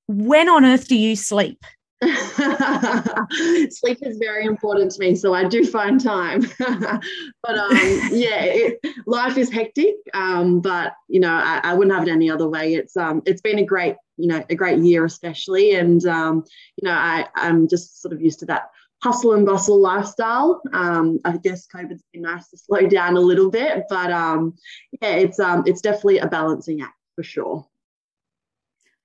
When 0.09 0.49
on 0.49 0.65
earth 0.65 0.88
do 0.88 0.97
you 0.97 1.17
sleep? 1.17 1.65
Sleep 3.70 3.98
is 4.02 4.19
very 4.19 4.44
important 4.44 4.90
to 4.93 5.00
me, 5.00 5.14
so 5.14 5.32
I 5.32 5.44
do 5.44 5.64
find 5.64 5.98
time. 5.98 6.43
but 6.58 7.58
um, 7.58 7.70
yeah, 8.10 8.43
it, 8.43 8.78
life 9.06 9.38
is 9.38 9.50
hectic. 9.50 9.94
Um, 10.12 10.60
but 10.60 10.93
you 11.08 11.20
know, 11.20 11.32
I, 11.32 11.60
I, 11.62 11.75
wouldn't 11.75 11.96
have 11.96 12.06
it 12.06 12.10
any 12.10 12.31
other 12.31 12.48
way. 12.48 12.75
It's 12.75 12.98
um, 12.98 13.22
it's 13.25 13.40
been 13.40 13.60
a 13.60 13.64
great, 13.64 13.96
you 14.19 14.28
know, 14.28 14.44
a 14.50 14.54
great 14.54 14.78
year, 14.81 15.06
especially, 15.06 15.75
and 15.75 16.04
um, 16.04 16.44
you 16.76 16.87
know, 16.87 16.94
I 16.94 17.26
I'm 17.34 17.66
just 17.66 18.02
sort 18.02 18.12
of 18.12 18.20
used 18.20 18.40
to 18.40 18.46
that 18.46 18.70
hustle 19.02 19.32
and 19.32 19.46
bustle 19.46 19.81
lifestyle. 19.81 20.60
Um, 20.75 21.19
I 21.25 21.38
guess 21.38 21.66
COVID's 21.66 22.04
been 22.12 22.22
nice 22.22 22.49
to 22.49 22.58
slow 22.58 22.87
down 22.87 23.16
a 23.16 23.20
little 23.20 23.50
bit, 23.50 23.84
but 23.88 24.10
um, 24.10 24.54
yeah, 25.00 25.12
it's 25.12 25.40
um, 25.40 25.62
it's 25.66 25.81
definitely 25.81 26.19
a 26.19 26.26
balancing 26.26 26.82
act 26.82 26.94
for 27.14 27.22
sure. 27.22 27.66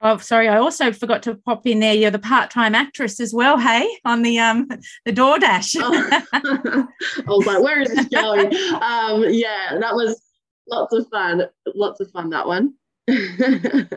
Oh, 0.04 0.18
sorry, 0.18 0.48
I 0.48 0.58
also 0.58 0.92
forgot 0.92 1.22
to 1.24 1.36
pop 1.36 1.68
in 1.68 1.80
there. 1.80 1.94
You're 1.94 2.10
the 2.12 2.20
part-time 2.20 2.74
actress 2.74 3.20
as 3.20 3.34
well, 3.34 3.58
hey, 3.58 3.88
on 4.04 4.24
the 4.24 4.40
um 4.40 4.68
the 5.06 5.14
DoorDash. 5.14 5.78
oh. 5.80 6.18
I 6.34 7.24
was 7.28 7.46
like, 7.46 7.62
where 7.62 7.82
is 7.82 7.94
this 7.94 8.08
going? 8.08 8.48
um, 8.82 9.26
yeah, 9.30 9.78
that 9.80 9.94
was 9.94 10.22
lots 10.68 10.94
of 10.94 11.08
fun. 11.10 11.44
Lots 11.76 12.00
of 12.00 12.10
fun 12.12 12.30
that 12.32 12.48
one. 12.48 12.74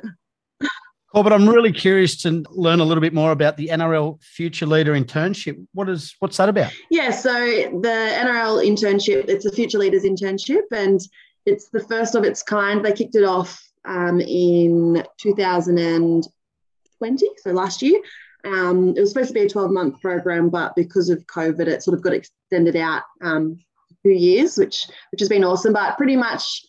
Oh, 1.16 1.22
but 1.22 1.32
I'm 1.32 1.48
really 1.48 1.70
curious 1.70 2.20
to 2.22 2.44
learn 2.50 2.80
a 2.80 2.84
little 2.84 3.00
bit 3.00 3.14
more 3.14 3.30
about 3.30 3.56
the 3.56 3.68
NRL 3.68 4.20
Future 4.20 4.66
Leader 4.66 4.94
internship. 4.94 5.64
What 5.72 5.88
is 5.88 6.16
what's 6.18 6.36
that 6.38 6.48
about? 6.48 6.72
Yeah, 6.90 7.12
so 7.12 7.32
the 7.32 8.10
NRL 8.18 8.66
internship, 8.66 9.28
it's 9.28 9.46
a 9.46 9.52
Future 9.52 9.78
Leaders 9.78 10.02
internship, 10.02 10.62
and 10.72 11.00
it's 11.46 11.68
the 11.68 11.78
first 11.78 12.16
of 12.16 12.24
its 12.24 12.42
kind. 12.42 12.84
They 12.84 12.92
kicked 12.92 13.14
it 13.14 13.22
off 13.22 13.62
um, 13.84 14.20
in 14.20 15.04
2020, 15.18 17.26
so 17.38 17.52
last 17.52 17.82
year. 17.82 18.00
Um, 18.44 18.94
it 18.96 19.00
was 19.00 19.10
supposed 19.10 19.28
to 19.28 19.34
be 19.34 19.42
a 19.42 19.48
12 19.48 19.70
month 19.70 20.00
program, 20.02 20.50
but 20.50 20.76
because 20.76 21.08
of 21.08 21.26
COVID, 21.26 21.66
it 21.66 21.82
sort 21.82 21.96
of 21.96 22.02
got 22.02 22.12
extended 22.12 22.76
out 22.76 23.02
um, 23.22 23.58
two 24.04 24.12
years, 24.12 24.58
which 24.58 24.86
which 25.10 25.20
has 25.20 25.28
been 25.28 25.44
awesome. 25.44 25.72
But 25.72 25.96
pretty 25.96 26.16
much, 26.16 26.64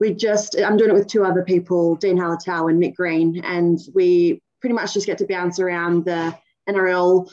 we 0.00 0.12
just 0.12 0.60
I'm 0.60 0.76
doing 0.76 0.90
it 0.90 0.94
with 0.94 1.06
two 1.06 1.24
other 1.24 1.44
people, 1.44 1.96
Dean 1.96 2.18
Halatau 2.18 2.68
and 2.68 2.82
Mick 2.82 2.96
Green, 2.96 3.40
and 3.44 3.78
we 3.94 4.42
pretty 4.60 4.74
much 4.74 4.94
just 4.94 5.06
get 5.06 5.18
to 5.18 5.26
bounce 5.26 5.60
around 5.60 6.04
the 6.04 6.36
NRL 6.68 7.30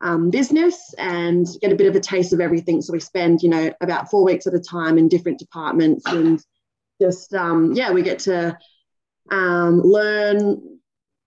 um, 0.00 0.30
business 0.30 0.94
and 0.98 1.46
get 1.60 1.72
a 1.72 1.76
bit 1.76 1.86
of 1.86 1.94
a 1.94 2.00
taste 2.00 2.32
of 2.32 2.40
everything. 2.40 2.82
So 2.82 2.92
we 2.92 3.00
spend, 3.00 3.42
you 3.42 3.48
know, 3.48 3.72
about 3.80 4.10
four 4.10 4.24
weeks 4.24 4.46
at 4.46 4.54
a 4.54 4.58
time 4.58 4.98
in 4.98 5.08
different 5.08 5.38
departments 5.38 6.04
and 6.06 6.42
just 7.02 7.34
um, 7.34 7.72
yeah, 7.72 7.90
we 7.90 8.02
get 8.02 8.20
to 8.20 8.56
um, 9.30 9.80
learn 9.82 10.78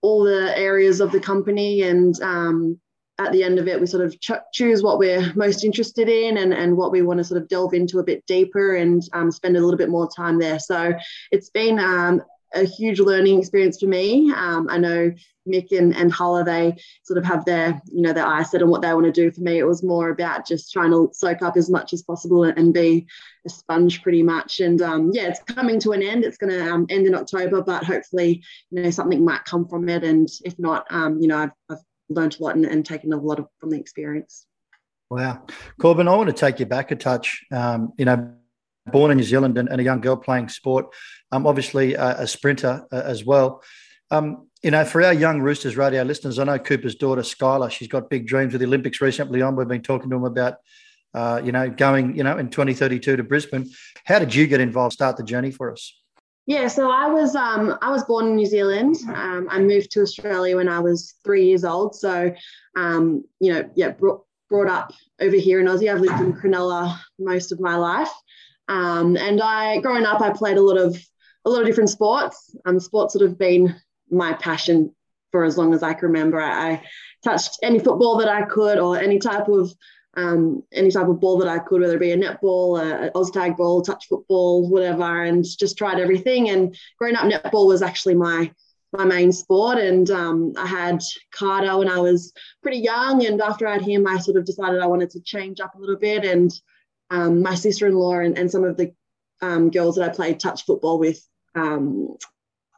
all 0.01 0.23
the 0.23 0.57
areas 0.57 1.01
of 1.01 1.11
the 1.11 1.19
company, 1.19 1.81
and 1.83 2.19
um, 2.21 2.79
at 3.19 3.31
the 3.31 3.43
end 3.43 3.59
of 3.59 3.67
it, 3.67 3.79
we 3.79 3.87
sort 3.87 4.05
of 4.05 4.19
ch- 4.19 4.31
choose 4.53 4.83
what 4.83 4.99
we're 4.99 5.33
most 5.35 5.63
interested 5.63 6.07
in 6.07 6.37
and, 6.37 6.53
and 6.53 6.77
what 6.77 6.91
we 6.91 7.01
want 7.01 7.17
to 7.17 7.23
sort 7.23 7.41
of 7.41 7.47
delve 7.47 7.73
into 7.73 7.99
a 7.99 8.03
bit 8.03 8.25
deeper 8.25 8.75
and 8.75 9.03
um, 9.13 9.31
spend 9.31 9.57
a 9.57 9.59
little 9.59 9.77
bit 9.77 9.89
more 9.89 10.09
time 10.15 10.39
there. 10.39 10.59
So 10.59 10.93
it's 11.31 11.49
been 11.49 11.79
um, 11.79 12.21
a 12.55 12.63
huge 12.63 12.99
learning 12.99 13.39
experience 13.39 13.79
for 13.79 13.87
me. 13.87 14.31
Um, 14.31 14.67
I 14.69 14.77
know 14.77 15.11
Mick 15.47 15.77
and, 15.77 15.95
and 15.95 16.11
Hulla, 16.11 16.43
they 16.43 16.75
sort 17.03 17.19
of 17.19 17.25
have 17.25 17.45
their, 17.45 17.79
you 17.91 18.01
know, 18.01 18.13
their 18.13 18.25
eye 18.25 18.43
set 18.43 18.63
on 18.63 18.69
what 18.69 18.81
they 18.81 18.93
want 18.93 19.05
to 19.05 19.11
do. 19.11 19.29
For 19.29 19.41
me, 19.41 19.59
it 19.59 19.67
was 19.67 19.83
more 19.83 20.09
about 20.09 20.47
just 20.47 20.71
trying 20.71 20.91
to 20.91 21.09
soak 21.13 21.41
up 21.41 21.57
as 21.57 21.69
much 21.69 21.93
as 21.93 22.01
possible 22.01 22.45
and 22.45 22.73
be 22.73 23.05
a 23.45 23.49
sponge 23.49 24.01
pretty 24.01 24.23
much. 24.23 24.61
And 24.61 24.81
um, 24.81 25.11
yeah, 25.13 25.27
it's 25.27 25.43
coming 25.43 25.79
to 25.81 25.91
an 25.91 26.01
end. 26.01 26.23
It's 26.23 26.37
going 26.37 26.53
to 26.53 26.71
um, 26.71 26.87
end 26.89 27.05
in 27.05 27.13
October, 27.13 27.61
but 27.61 27.83
hopefully, 27.83 28.43
you 28.71 28.81
know, 28.81 28.89
something 28.89 29.23
might 29.23 29.45
come 29.45 29.67
from 29.67 29.87
it. 29.89 30.03
And 30.03 30.27
if 30.43 30.57
not, 30.57 30.87
um, 30.89 31.19
you 31.21 31.27
know, 31.27 31.37
I've, 31.37 31.51
I've 31.69 31.83
learned 32.09 32.37
a 32.39 32.43
lot 32.43 32.55
and, 32.55 32.65
and 32.65 32.85
taken 32.85 33.13
a 33.13 33.17
lot 33.17 33.37
of, 33.37 33.47
from 33.59 33.69
the 33.69 33.79
experience. 33.79 34.47
Wow. 35.11 35.45
Corban, 35.79 36.07
I 36.07 36.15
want 36.15 36.29
to 36.29 36.33
take 36.33 36.59
you 36.59 36.65
back 36.65 36.89
a 36.89 36.95
touch. 36.95 37.45
Um, 37.51 37.93
you 37.97 38.05
know, 38.05 38.33
born 38.91 39.11
in 39.11 39.17
New 39.17 39.23
Zealand 39.23 39.57
and, 39.57 39.69
and 39.69 39.81
a 39.81 39.83
young 39.83 40.01
girl 40.01 40.15
playing 40.15 40.49
sport, 40.49 40.85
um, 41.31 41.47
obviously 41.47 41.93
a, 41.95 42.21
a 42.21 42.27
sprinter 42.27 42.85
uh, 42.91 43.01
as 43.05 43.25
well. 43.25 43.63
Um, 44.11 44.47
You 44.63 44.71
know, 44.71 44.85
for 44.85 45.01
our 45.03 45.13
young 45.13 45.41
Roosters 45.41 45.77
radio 45.77 46.03
listeners, 46.03 46.39
I 46.39 46.43
know 46.43 46.57
Cooper's 46.59 46.95
daughter, 46.95 47.21
Skylar, 47.21 47.69
she's 47.69 47.87
got 47.87 48.09
big 48.09 48.25
dreams 48.27 48.53
with 48.53 48.61
the 48.61 48.67
Olympics 48.67 49.01
recently 49.01 49.41
on. 49.41 49.55
We've 49.55 49.67
been 49.67 49.81
talking 49.81 50.09
to 50.09 50.15
him 50.15 50.23
about, 50.23 50.55
uh, 51.13 51.41
you 51.43 51.51
know, 51.51 51.69
going, 51.69 52.15
you 52.15 52.23
know, 52.23 52.37
in 52.37 52.49
2032 52.49 53.17
to 53.17 53.23
Brisbane. 53.23 53.69
How 54.05 54.19
did 54.19 54.33
you 54.33 54.47
get 54.47 54.61
involved, 54.61 54.93
start 54.93 55.17
the 55.17 55.23
journey 55.23 55.51
for 55.51 55.71
us? 55.71 55.93
Yeah, 56.47 56.67
so 56.67 56.91
I 56.91 57.07
was 57.07 57.35
um, 57.35 57.75
I 57.81 57.89
was 57.89 58.03
born 58.03 58.27
in 58.27 58.35
New 58.35 58.45
Zealand. 58.45 58.97
Um, 59.07 59.47
I 59.49 59.59
moved 59.59 59.89
to 59.91 60.01
Australia 60.01 60.57
when 60.57 60.69
I 60.69 60.79
was 60.79 61.15
three 61.23 61.47
years 61.47 61.63
old. 61.63 61.95
So, 61.95 62.33
um, 62.77 63.23
you 63.39 63.51
know, 63.51 63.69
yeah, 63.75 63.89
brought, 63.89 64.25
brought 64.47 64.69
up 64.69 64.93
over 65.19 65.35
here 65.35 65.59
in 65.59 65.65
Aussie. 65.65 65.91
I've 65.91 66.01
lived 66.01 66.21
in 66.21 66.33
Cronulla 66.33 66.99
most 67.17 67.51
of 67.51 67.59
my 67.59 67.75
life, 67.75 68.11
um, 68.67 69.17
and 69.17 69.41
I 69.41 69.79
growing 69.79 70.05
up 70.05 70.21
I 70.21 70.31
played 70.31 70.57
a 70.57 70.61
lot 70.61 70.77
of 70.77 70.97
a 71.45 71.49
lot 71.49 71.61
of 71.61 71.67
different 71.67 71.89
sports. 71.89 72.55
Um, 72.65 72.79
sports 72.79 73.13
sort 73.13 73.29
of 73.29 73.37
been 73.37 73.75
my 74.09 74.33
passion 74.33 74.93
for 75.31 75.43
as 75.43 75.57
long 75.57 75.73
as 75.73 75.83
I 75.83 75.93
can 75.93 76.07
remember. 76.07 76.41
I, 76.41 76.71
I 76.71 76.83
touched 77.23 77.59
any 77.61 77.79
football 77.79 78.17
that 78.17 78.29
I 78.29 78.43
could 78.43 78.79
or 78.79 78.97
any 78.97 79.19
type 79.19 79.47
of 79.47 79.71
um, 80.17 80.63
any 80.71 80.91
type 80.91 81.07
of 81.07 81.19
ball 81.19 81.37
that 81.39 81.47
I 81.47 81.59
could, 81.59 81.81
whether 81.81 81.95
it 81.95 81.99
be 81.99 82.11
a 82.11 82.17
netball, 82.17 82.79
a, 82.79 83.07
a 83.07 83.11
Oztag 83.11 83.57
ball, 83.57 83.81
touch 83.81 84.05
football, 84.07 84.69
whatever, 84.69 85.23
and 85.23 85.43
just 85.43 85.77
tried 85.77 85.99
everything. 85.99 86.49
And 86.49 86.75
growing 86.97 87.15
up, 87.15 87.29
netball 87.29 87.67
was 87.67 87.81
actually 87.81 88.15
my 88.15 88.51
my 88.93 89.03
main 89.03 89.31
sport. 89.31 89.77
And 89.77 90.09
um, 90.09 90.53
I 90.57 90.65
had 90.65 91.01
Carter 91.31 91.77
when 91.77 91.89
I 91.89 91.99
was 91.99 92.31
pretty 92.61 92.77
young, 92.77 93.25
and 93.25 93.41
after 93.41 93.67
I 93.67 93.73
had 93.73 93.81
him, 93.81 94.07
I 94.07 94.19
sort 94.19 94.37
of 94.37 94.45
decided 94.45 94.79
I 94.79 94.87
wanted 94.87 95.09
to 95.11 95.21
change 95.21 95.59
up 95.59 95.75
a 95.75 95.79
little 95.79 95.97
bit. 95.97 96.23
And 96.23 96.51
um, 97.09 97.41
my 97.41 97.55
sister-in-law 97.55 98.19
and, 98.19 98.37
and 98.37 98.49
some 98.49 98.63
of 98.63 98.77
the 98.77 98.93
um, 99.41 99.69
girls 99.69 99.95
that 99.95 100.09
I 100.09 100.13
played 100.13 100.39
touch 100.39 100.65
football 100.65 100.99
with, 100.99 101.19
um, 101.55 102.15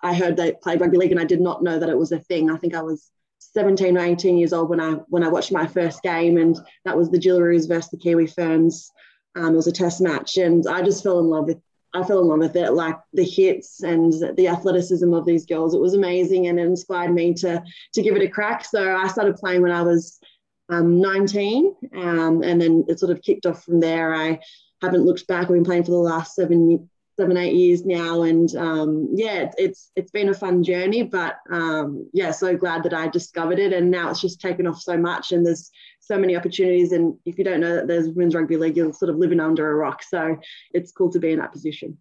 I 0.03 0.13
heard 0.13 0.37
they 0.37 0.53
played 0.53 0.81
rugby 0.81 0.97
league, 0.97 1.11
and 1.11 1.19
I 1.19 1.25
did 1.25 1.41
not 1.41 1.63
know 1.63 1.79
that 1.79 1.89
it 1.89 1.97
was 1.97 2.11
a 2.11 2.19
thing. 2.19 2.49
I 2.49 2.57
think 2.57 2.75
I 2.75 2.81
was 2.81 3.09
17 3.39 3.97
or 3.97 4.01
18 4.01 4.37
years 4.37 4.53
old 4.53 4.69
when 4.69 4.79
I 4.79 4.93
when 5.09 5.23
I 5.23 5.29
watched 5.29 5.51
my 5.51 5.65
first 5.65 6.01
game, 6.03 6.37
and 6.37 6.57
that 6.85 6.97
was 6.97 7.09
the 7.09 7.17
Jillaroos 7.17 7.67
versus 7.67 7.89
the 7.89 7.97
Kiwi 7.97 8.27
Ferns. 8.27 8.91
Um, 9.35 9.53
it 9.53 9.55
was 9.55 9.67
a 9.67 9.71
test 9.71 10.01
match, 10.01 10.37
and 10.37 10.65
I 10.67 10.81
just 10.81 11.03
fell 11.03 11.19
in 11.19 11.27
love 11.27 11.45
with 11.45 11.61
I 11.93 12.03
fell 12.03 12.21
in 12.21 12.27
love 12.27 12.39
with 12.39 12.55
it, 12.55 12.71
like 12.73 12.97
the 13.13 13.23
hits 13.23 13.81
and 13.81 14.13
the 14.35 14.47
athleticism 14.47 15.11
of 15.13 15.25
these 15.25 15.45
girls. 15.45 15.73
It 15.73 15.81
was 15.81 15.93
amazing, 15.93 16.47
and 16.47 16.59
it 16.59 16.65
inspired 16.65 17.13
me 17.13 17.33
to 17.35 17.63
to 17.93 18.01
give 18.01 18.15
it 18.15 18.21
a 18.21 18.27
crack. 18.27 18.65
So 18.65 18.95
I 18.95 19.07
started 19.07 19.37
playing 19.37 19.61
when 19.61 19.71
I 19.71 19.81
was 19.81 20.19
um, 20.69 20.99
19, 20.99 21.75
um, 21.95 22.43
and 22.43 22.61
then 22.61 22.85
it 22.87 22.99
sort 22.99 23.11
of 23.11 23.21
kicked 23.21 23.45
off 23.45 23.63
from 23.63 23.79
there. 23.79 24.13
I 24.13 24.39
haven't 24.81 25.05
looked 25.05 25.27
back. 25.27 25.43
I've 25.43 25.49
been 25.49 25.63
playing 25.63 25.83
for 25.83 25.91
the 25.91 25.97
last 25.97 26.35
seven 26.35 26.89
seven 27.19 27.35
eight 27.35 27.55
years 27.55 27.83
now 27.83 28.21
and 28.21 28.55
um, 28.55 29.09
yeah 29.11 29.49
it's 29.57 29.91
it's 29.95 30.11
been 30.11 30.29
a 30.29 30.33
fun 30.33 30.63
journey 30.63 31.01
but 31.01 31.37
um, 31.51 32.07
yeah 32.13 32.29
so 32.29 32.55
glad 32.55 32.83
that 32.83 32.93
i 32.93 33.07
discovered 33.07 33.57
it 33.57 33.73
and 33.73 33.89
now 33.89 34.09
it's 34.09 34.21
just 34.21 34.39
taken 34.39 34.67
off 34.67 34.79
so 34.79 34.95
much 34.95 35.31
and 35.31 35.45
there's 35.45 35.71
so 35.99 36.17
many 36.17 36.35
opportunities 36.35 36.91
and 36.91 37.15
if 37.25 37.37
you 37.37 37.43
don't 37.43 37.59
know 37.59 37.75
that 37.75 37.87
there's 37.87 38.09
women's 38.09 38.35
rugby 38.35 38.55
league 38.55 38.77
you're 38.77 38.93
sort 38.93 39.09
of 39.09 39.17
living 39.17 39.39
under 39.39 39.69
a 39.69 39.75
rock 39.75 40.03
so 40.03 40.37
it's 40.73 40.91
cool 40.91 41.11
to 41.11 41.19
be 41.19 41.31
in 41.31 41.39
that 41.39 41.51
position 41.51 41.97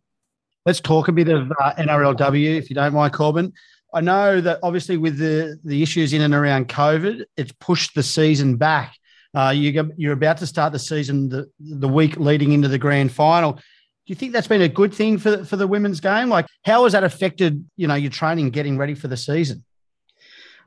let's 0.66 0.80
talk 0.80 1.08
a 1.08 1.12
bit 1.12 1.28
of 1.28 1.50
uh, 1.62 1.72
nrlw 1.78 2.56
if 2.56 2.68
you 2.68 2.76
don't 2.76 2.92
mind 2.92 3.12
corban 3.12 3.52
i 3.96 4.00
know 4.00 4.40
that 4.40 4.58
obviously 4.62 4.96
with 4.96 5.18
the 5.18 5.58
the 5.64 5.82
issues 5.82 6.12
in 6.12 6.22
and 6.22 6.34
around 6.34 6.68
covid 6.68 7.24
it's 7.36 7.52
pushed 7.52 7.94
the 7.94 8.02
season 8.02 8.56
back 8.56 8.94
uh, 9.34 9.50
you, 9.50 9.92
you're 9.98 10.14
about 10.14 10.38
to 10.38 10.46
start 10.46 10.72
the 10.72 10.78
season 10.78 11.28
the, 11.28 11.50
the 11.58 11.88
week 11.88 12.16
leading 12.16 12.52
into 12.52 12.68
the 12.68 12.78
grand 12.78 13.12
final 13.12 13.60
do 14.06 14.12
you 14.12 14.14
think 14.14 14.32
that's 14.32 14.46
been 14.46 14.62
a 14.62 14.68
good 14.68 14.94
thing 14.94 15.18
for 15.18 15.44
for 15.44 15.56
the 15.56 15.66
women's 15.66 15.98
game? 15.98 16.28
Like, 16.28 16.46
how 16.64 16.84
has 16.84 16.92
that 16.92 17.02
affected 17.02 17.68
you 17.76 17.88
know 17.88 17.96
your 17.96 18.10
training, 18.10 18.50
getting 18.50 18.78
ready 18.78 18.94
for 18.94 19.08
the 19.08 19.16
season? 19.16 19.64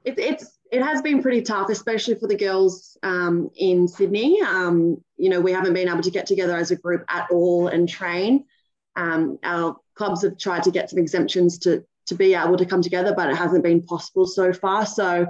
It, 0.03 0.19
it's 0.19 0.59
it 0.73 0.83
has 0.83 1.01
been 1.01 1.21
pretty 1.21 1.41
tough, 1.41 1.69
especially 1.69 2.15
for 2.15 2.27
the 2.27 2.35
girls 2.35 2.97
um, 3.01 3.49
in 3.55 3.87
Sydney. 3.87 4.41
Um, 4.41 5.01
you 5.15 5.29
know, 5.29 5.39
we 5.39 5.53
haven't 5.53 5.73
been 5.73 5.87
able 5.87 6.01
to 6.01 6.11
get 6.11 6.25
together 6.25 6.57
as 6.57 6.71
a 6.71 6.75
group 6.75 7.05
at 7.07 7.31
all 7.31 7.69
and 7.69 7.87
train. 7.87 8.43
Um, 8.97 9.39
our 9.41 9.77
clubs 9.95 10.23
have 10.23 10.37
tried 10.37 10.63
to 10.63 10.71
get 10.71 10.89
some 10.89 10.99
exemptions 10.99 11.59
to 11.59 11.85
to 12.09 12.15
be 12.15 12.35
able 12.35 12.57
to 12.57 12.65
come 12.65 12.81
together, 12.81 13.13
but 13.15 13.29
it 13.29 13.35
hasn't 13.35 13.63
been 13.63 13.81
possible 13.81 14.25
so 14.25 14.53
far. 14.53 14.85
So 14.85 15.27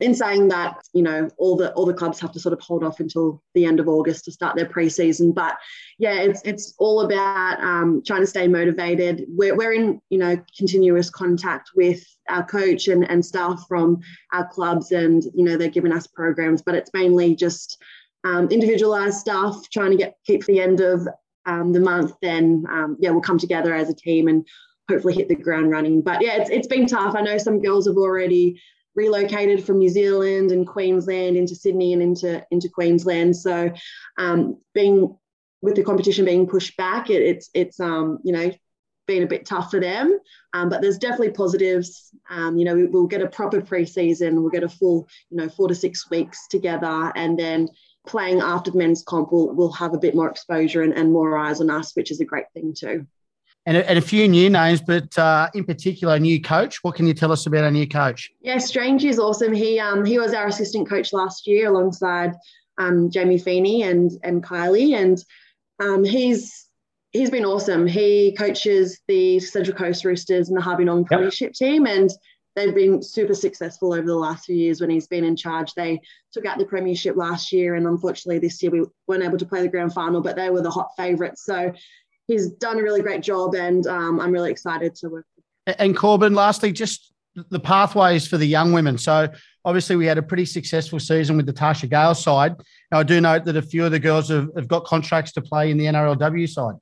in 0.00 0.14
saying 0.14 0.48
that, 0.48 0.76
you 0.92 1.02
know, 1.02 1.28
all 1.38 1.56
the 1.56 1.72
all 1.74 1.86
the 1.86 1.94
clubs 1.94 2.18
have 2.20 2.32
to 2.32 2.40
sort 2.40 2.52
of 2.52 2.60
hold 2.60 2.82
off 2.82 3.00
until 3.00 3.42
the 3.54 3.64
end 3.64 3.78
of 3.78 3.88
August 3.88 4.24
to 4.24 4.32
start 4.32 4.56
their 4.56 4.66
preseason. 4.66 5.34
But 5.34 5.56
yeah, 5.98 6.14
it's 6.14 6.42
it's 6.44 6.74
all 6.78 7.02
about 7.02 7.60
um, 7.60 8.02
trying 8.04 8.20
to 8.20 8.26
stay 8.26 8.48
motivated. 8.48 9.24
We're, 9.28 9.54
we're 9.54 9.72
in 9.72 10.00
you 10.10 10.18
know 10.18 10.36
continuous 10.56 11.10
contact 11.10 11.70
with 11.76 12.04
our 12.28 12.44
coach 12.44 12.88
and, 12.88 13.08
and 13.08 13.24
staff 13.24 13.64
from 13.68 14.00
our 14.32 14.48
clubs, 14.48 14.90
and 14.90 15.22
you 15.34 15.44
know 15.44 15.56
they're 15.56 15.68
giving 15.68 15.92
us 15.92 16.06
programs, 16.08 16.60
but 16.60 16.74
it's 16.74 16.90
mainly 16.92 17.36
just 17.36 17.80
um, 18.24 18.48
individualized 18.48 19.18
stuff, 19.18 19.68
trying 19.70 19.92
to 19.92 19.96
get 19.96 20.16
keep 20.26 20.44
the 20.46 20.60
end 20.60 20.80
of 20.80 21.06
um, 21.46 21.72
the 21.72 21.80
month. 21.80 22.14
Then 22.20 22.64
um, 22.68 22.96
yeah, 22.98 23.10
we'll 23.10 23.20
come 23.20 23.38
together 23.38 23.74
as 23.74 23.90
a 23.90 23.94
team 23.94 24.26
and 24.26 24.44
hopefully 24.88 25.14
hit 25.14 25.28
the 25.28 25.34
ground 25.34 25.70
running. 25.70 26.02
But 26.02 26.22
yeah, 26.22 26.36
it's 26.40 26.50
it's 26.50 26.68
been 26.68 26.86
tough. 26.86 27.14
I 27.14 27.20
know 27.20 27.38
some 27.38 27.62
girls 27.62 27.86
have 27.86 27.96
already 27.96 28.60
relocated 28.94 29.64
from 29.64 29.78
New 29.78 29.88
Zealand 29.88 30.52
and 30.52 30.66
Queensland 30.66 31.36
into 31.36 31.54
Sydney 31.54 31.92
and 31.92 32.02
into 32.02 32.44
into 32.50 32.68
Queensland. 32.68 33.36
So, 33.36 33.72
um, 34.18 34.58
being 34.74 35.16
with 35.62 35.76
the 35.76 35.84
competition 35.84 36.24
being 36.24 36.46
pushed 36.46 36.76
back, 36.76 37.10
it, 37.10 37.22
it's 37.22 37.50
it's 37.54 37.80
um, 37.80 38.18
you 38.24 38.32
know 38.32 38.50
been 39.06 39.22
a 39.22 39.26
bit 39.26 39.44
tough 39.44 39.70
for 39.70 39.80
them. 39.80 40.18
Um, 40.54 40.70
but 40.70 40.80
there's 40.80 40.96
definitely 40.96 41.32
positives. 41.32 42.10
Um, 42.30 42.56
you 42.56 42.64
know, 42.64 42.74
we, 42.74 42.86
will 42.86 43.06
get 43.06 43.20
a 43.20 43.28
proper 43.28 43.60
preseason. 43.60 44.40
We'll 44.40 44.50
get 44.50 44.62
a 44.62 44.68
full 44.68 45.08
you 45.30 45.36
know 45.38 45.48
four 45.48 45.68
to 45.68 45.74
six 45.74 46.08
weeks 46.10 46.46
together, 46.48 47.12
and 47.14 47.38
then 47.38 47.68
playing 48.06 48.40
after 48.40 48.70
the 48.70 48.76
men's 48.76 49.02
comp, 49.02 49.32
we'll, 49.32 49.54
we'll 49.54 49.72
have 49.72 49.94
a 49.94 49.98
bit 49.98 50.14
more 50.14 50.30
exposure 50.30 50.82
and, 50.82 50.92
and 50.92 51.10
more 51.10 51.38
eyes 51.38 51.62
on 51.62 51.70
us, 51.70 51.96
which 51.96 52.10
is 52.10 52.20
a 52.20 52.24
great 52.24 52.44
thing 52.52 52.74
too 52.78 53.06
and 53.66 53.76
a, 53.76 53.88
and 53.88 53.98
a 53.98 54.02
few 54.02 54.28
new 54.28 54.50
names, 54.50 54.80
but 54.80 55.16
uh, 55.18 55.48
in 55.54 55.64
particular, 55.64 56.14
a 56.14 56.20
new 56.20 56.40
coach. 56.40 56.82
What 56.82 56.94
can 56.94 57.06
you 57.06 57.14
tell 57.14 57.32
us 57.32 57.46
about 57.46 57.64
our 57.64 57.70
new 57.70 57.88
coach? 57.88 58.30
Yeah, 58.40 58.58
Strange 58.58 59.04
is 59.04 59.18
awesome. 59.18 59.52
He 59.52 59.80
um, 59.80 60.04
he 60.04 60.18
was 60.18 60.34
our 60.34 60.46
assistant 60.46 60.88
coach 60.88 61.12
last 61.12 61.46
year 61.46 61.68
alongside 61.68 62.34
um, 62.78 63.10
Jamie 63.10 63.38
Feeney 63.38 63.82
and 63.82 64.10
and 64.22 64.42
Kylie, 64.42 64.94
and 64.94 65.18
um, 65.80 66.04
he's 66.04 66.66
he's 67.12 67.30
been 67.30 67.44
awesome. 67.44 67.86
He 67.86 68.34
coaches 68.36 69.00
the 69.08 69.40
Central 69.40 69.76
Coast 69.76 70.04
Roosters 70.04 70.48
and 70.48 70.56
the 70.56 70.62
Harvey 70.62 70.84
Premiership 70.84 71.52
yep. 71.58 71.70
team, 71.70 71.86
and 71.86 72.10
they've 72.56 72.74
been 72.74 73.02
super 73.02 73.34
successful 73.34 73.94
over 73.94 74.06
the 74.06 74.14
last 74.14 74.44
few 74.44 74.56
years 74.56 74.80
when 74.80 74.90
he's 74.90 75.06
been 75.06 75.24
in 75.24 75.36
charge. 75.36 75.72
They 75.72 76.00
took 76.32 76.44
out 76.44 76.58
the 76.58 76.66
premiership 76.66 77.16
last 77.16 77.52
year, 77.52 77.76
and 77.76 77.86
unfortunately 77.86 78.40
this 78.40 78.62
year 78.62 78.72
we 78.72 78.84
weren't 79.06 79.24
able 79.24 79.38
to 79.38 79.46
play 79.46 79.62
the 79.62 79.68
grand 79.68 79.94
final, 79.94 80.20
but 80.20 80.36
they 80.36 80.50
were 80.50 80.62
the 80.62 80.70
hot 80.70 80.90
favourites. 80.96 81.44
So 81.44 81.72
he's 82.26 82.50
done 82.50 82.78
a 82.78 82.82
really 82.82 83.02
great 83.02 83.22
job, 83.22 83.54
and 83.54 83.86
um, 83.86 84.20
I'm 84.20 84.32
really 84.32 84.50
excited 84.50 84.94
to 84.96 85.08
work. 85.08 85.26
And 85.66 85.96
Corban, 85.96 86.34
lastly, 86.34 86.72
just 86.72 87.12
the 87.34 87.60
pathways 87.60 88.26
for 88.26 88.36
the 88.36 88.46
young 88.46 88.72
women. 88.72 88.98
So 88.98 89.28
obviously, 89.64 89.96
we 89.96 90.06
had 90.06 90.18
a 90.18 90.22
pretty 90.22 90.44
successful 90.44 91.00
season 91.00 91.36
with 91.36 91.46
the 91.46 91.52
Tasha 91.52 91.88
Gale 91.88 92.14
side. 92.14 92.54
Now, 92.92 93.00
I 93.00 93.02
do 93.02 93.20
note 93.20 93.44
that 93.46 93.56
a 93.56 93.62
few 93.62 93.84
of 93.84 93.90
the 93.90 93.98
girls 93.98 94.28
have, 94.28 94.48
have 94.56 94.68
got 94.68 94.84
contracts 94.84 95.32
to 95.32 95.42
play 95.42 95.70
in 95.70 95.78
the 95.78 95.86
NRLW 95.86 96.48
side. 96.48 96.74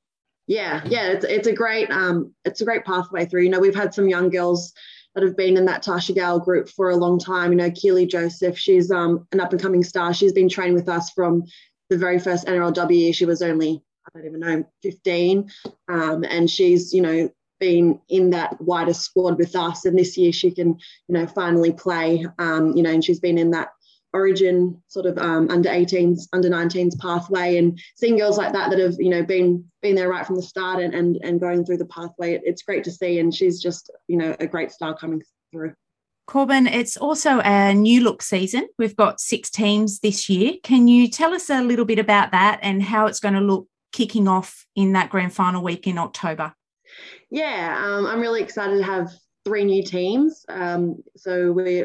Yeah, 0.47 0.83
yeah, 0.85 1.13
it's, 1.13 1.25
it's 1.25 1.47
a 1.47 1.53
great 1.53 1.91
um, 1.91 2.35
it's 2.45 2.61
a 2.61 2.65
great 2.65 2.85
pathway 2.85 3.27
through. 3.27 3.43
You 3.43 3.51
know, 3.51 3.61
we've 3.61 3.75
had 3.75 3.95
some 3.95 4.09
young 4.09 4.29
girls 4.29 4.73
that 5.15 5.23
have 5.23 5.37
been 5.37 5.57
in 5.57 5.67
that 5.67 5.85
Tasha 5.85 6.15
Gale 6.15 6.41
group 6.41 6.69
for 6.69 6.91
a 6.91 6.97
long 6.97 7.19
time. 7.19 7.53
You 7.53 7.59
know, 7.59 7.71
Keely 7.71 8.07
Joseph, 8.07 8.59
she's 8.59 8.91
um, 8.91 9.27
an 9.33 9.41
up 9.41 9.53
and 9.53 9.63
coming 9.63 9.85
star. 9.85 10.13
She's 10.13 10.33
been 10.33 10.49
training 10.49 10.75
with 10.75 10.89
us 10.89 11.11
from 11.11 11.45
the 11.91 11.99
very 11.99 12.19
first 12.19 12.47
NRLW. 12.47 13.15
She 13.15 13.27
was 13.27 13.43
only 13.43 13.83
I 14.07 14.19
don't 14.19 14.27
even 14.27 14.41
know, 14.41 14.65
15. 14.83 15.51
Um, 15.89 16.25
and 16.25 16.51
she's, 16.51 16.93
you 16.93 17.03
know, 17.03 17.31
been 17.61 18.01
in 18.09 18.31
that 18.31 18.61
wider 18.61 18.93
squad 18.93 19.39
with 19.39 19.55
us. 19.55 19.85
And 19.85 19.97
this 19.97 20.17
year 20.17 20.33
she 20.33 20.51
can, 20.51 20.71
you 21.09 21.15
know, 21.15 21.27
finally 21.27 21.73
play, 21.73 22.27
um, 22.39 22.77
you 22.77 22.83
know, 22.83 22.91
and 22.91 23.05
she's 23.05 23.21
been 23.21 23.39
in 23.39 23.53
that 23.53 23.69
origin 24.13 24.83
sort 24.89 25.07
of 25.07 25.17
um, 25.19 25.49
under 25.49 25.69
18s, 25.69 26.29
under 26.33 26.51
19s 26.51 26.99
pathway 26.99 27.57
and 27.57 27.81
seeing 27.97 28.19
girls 28.19 28.37
like 28.37 28.53
that 28.53 28.71
that 28.71 28.79
have, 28.79 28.97
you 28.99 29.09
know, 29.09 29.23
been 29.23 29.65
been 29.81 29.95
there 29.95 30.09
right 30.09 30.27
from 30.27 30.37
the 30.37 30.43
start 30.43 30.83
and 30.83 30.93
and, 30.93 31.19
and 31.23 31.41
going 31.41 31.65
through 31.65 31.79
the 31.79 31.87
pathway. 31.87 32.35
It, 32.35 32.43
it's 32.45 32.63
great 32.63 32.85
to 32.85 32.91
see. 32.91 33.21
And 33.21 33.33
she's 33.33 33.63
just, 33.63 33.91
you 34.09 34.17
know, 34.17 34.35
a 34.41 34.47
great 34.47 34.73
star 34.73 34.97
coming 34.97 35.23
through. 35.53 35.75
Corban, 36.27 36.67
it's 36.67 36.97
also 36.97 37.41
a 37.41 37.75
new 37.75 38.01
look 38.01 38.23
season. 38.23 38.69
We've 38.79 38.97
got 38.97 39.21
six 39.21 39.51
teams 39.51 40.01
this 40.01 40.29
year. 40.29 40.55
Can 40.63 40.89
you 40.89 41.09
tell 41.09 41.35
us 41.35 41.51
a 41.51 41.63
little 41.63 41.85
bit 41.85 41.99
about 41.99 42.33
that 42.33 42.61
and 42.63 42.83
how 42.83 43.07
it's 43.07 43.21
going 43.21 43.35
to 43.35 43.41
look 43.41 43.69
kicking 43.93 44.29
off 44.29 44.67
in 44.75 44.93
that 44.93 45.11
grand 45.11 45.33
final 45.33 45.63
week 45.63 45.87
in 45.87 45.99
October? 45.99 46.55
Yeah, 47.31 47.81
um, 47.83 48.07
I'm 48.07 48.21
really 48.21 48.43
excited 48.43 48.79
to 48.79 48.85
have 48.85 49.11
three 49.45 49.65
new 49.65 49.83
teams. 49.83 50.45
Um, 50.49 50.97
so 51.17 51.53
we 51.53 51.85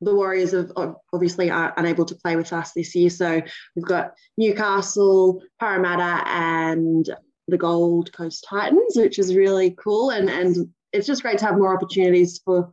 the 0.00 0.14
Warriors 0.14 0.52
have 0.52 0.72
obviously 1.12 1.50
are 1.50 1.72
unable 1.76 2.04
to 2.04 2.14
play 2.16 2.36
with 2.36 2.52
us 2.52 2.72
this 2.72 2.94
year. 2.94 3.10
So 3.10 3.40
we've 3.74 3.84
got 3.84 4.12
Newcastle, 4.36 5.40
Parramatta, 5.58 6.28
and 6.28 7.08
the 7.48 7.56
Gold 7.56 8.12
Coast 8.12 8.46
Titans, 8.48 8.96
which 8.96 9.18
is 9.18 9.34
really 9.34 9.74
cool. 9.78 10.10
And 10.10 10.28
and 10.28 10.68
it's 10.92 11.06
just 11.06 11.22
great 11.22 11.38
to 11.38 11.46
have 11.46 11.56
more 11.56 11.74
opportunities 11.74 12.40
for 12.44 12.70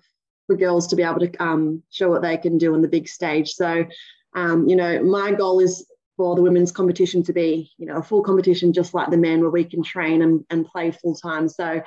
for 0.47 0.55
girls 0.55 0.87
to 0.87 0.95
be 0.95 1.03
able 1.03 1.19
to 1.19 1.43
um, 1.43 1.83
show 1.91 2.09
what 2.09 2.21
they 2.21 2.37
can 2.37 2.57
do 2.57 2.73
on 2.73 2.81
the 2.81 2.87
big 2.87 3.07
stage. 3.07 3.51
So, 3.51 3.85
um, 4.35 4.67
you 4.67 4.75
know, 4.75 5.01
my 5.03 5.31
goal 5.31 5.59
is 5.59 5.85
for 6.21 6.35
the 6.35 6.43
women's 6.43 6.71
competition 6.71 7.23
to 7.23 7.33
be, 7.33 7.71
you 7.79 7.87
know, 7.87 7.95
a 7.95 8.03
full 8.03 8.21
competition 8.21 8.73
just 8.73 8.93
like 8.93 9.09
the 9.09 9.17
men, 9.17 9.41
where 9.41 9.49
we 9.49 9.63
can 9.63 9.81
train 9.81 10.21
and, 10.21 10.45
and 10.51 10.67
play 10.67 10.91
full 10.91 11.15
time. 11.15 11.49
So, 11.49 11.81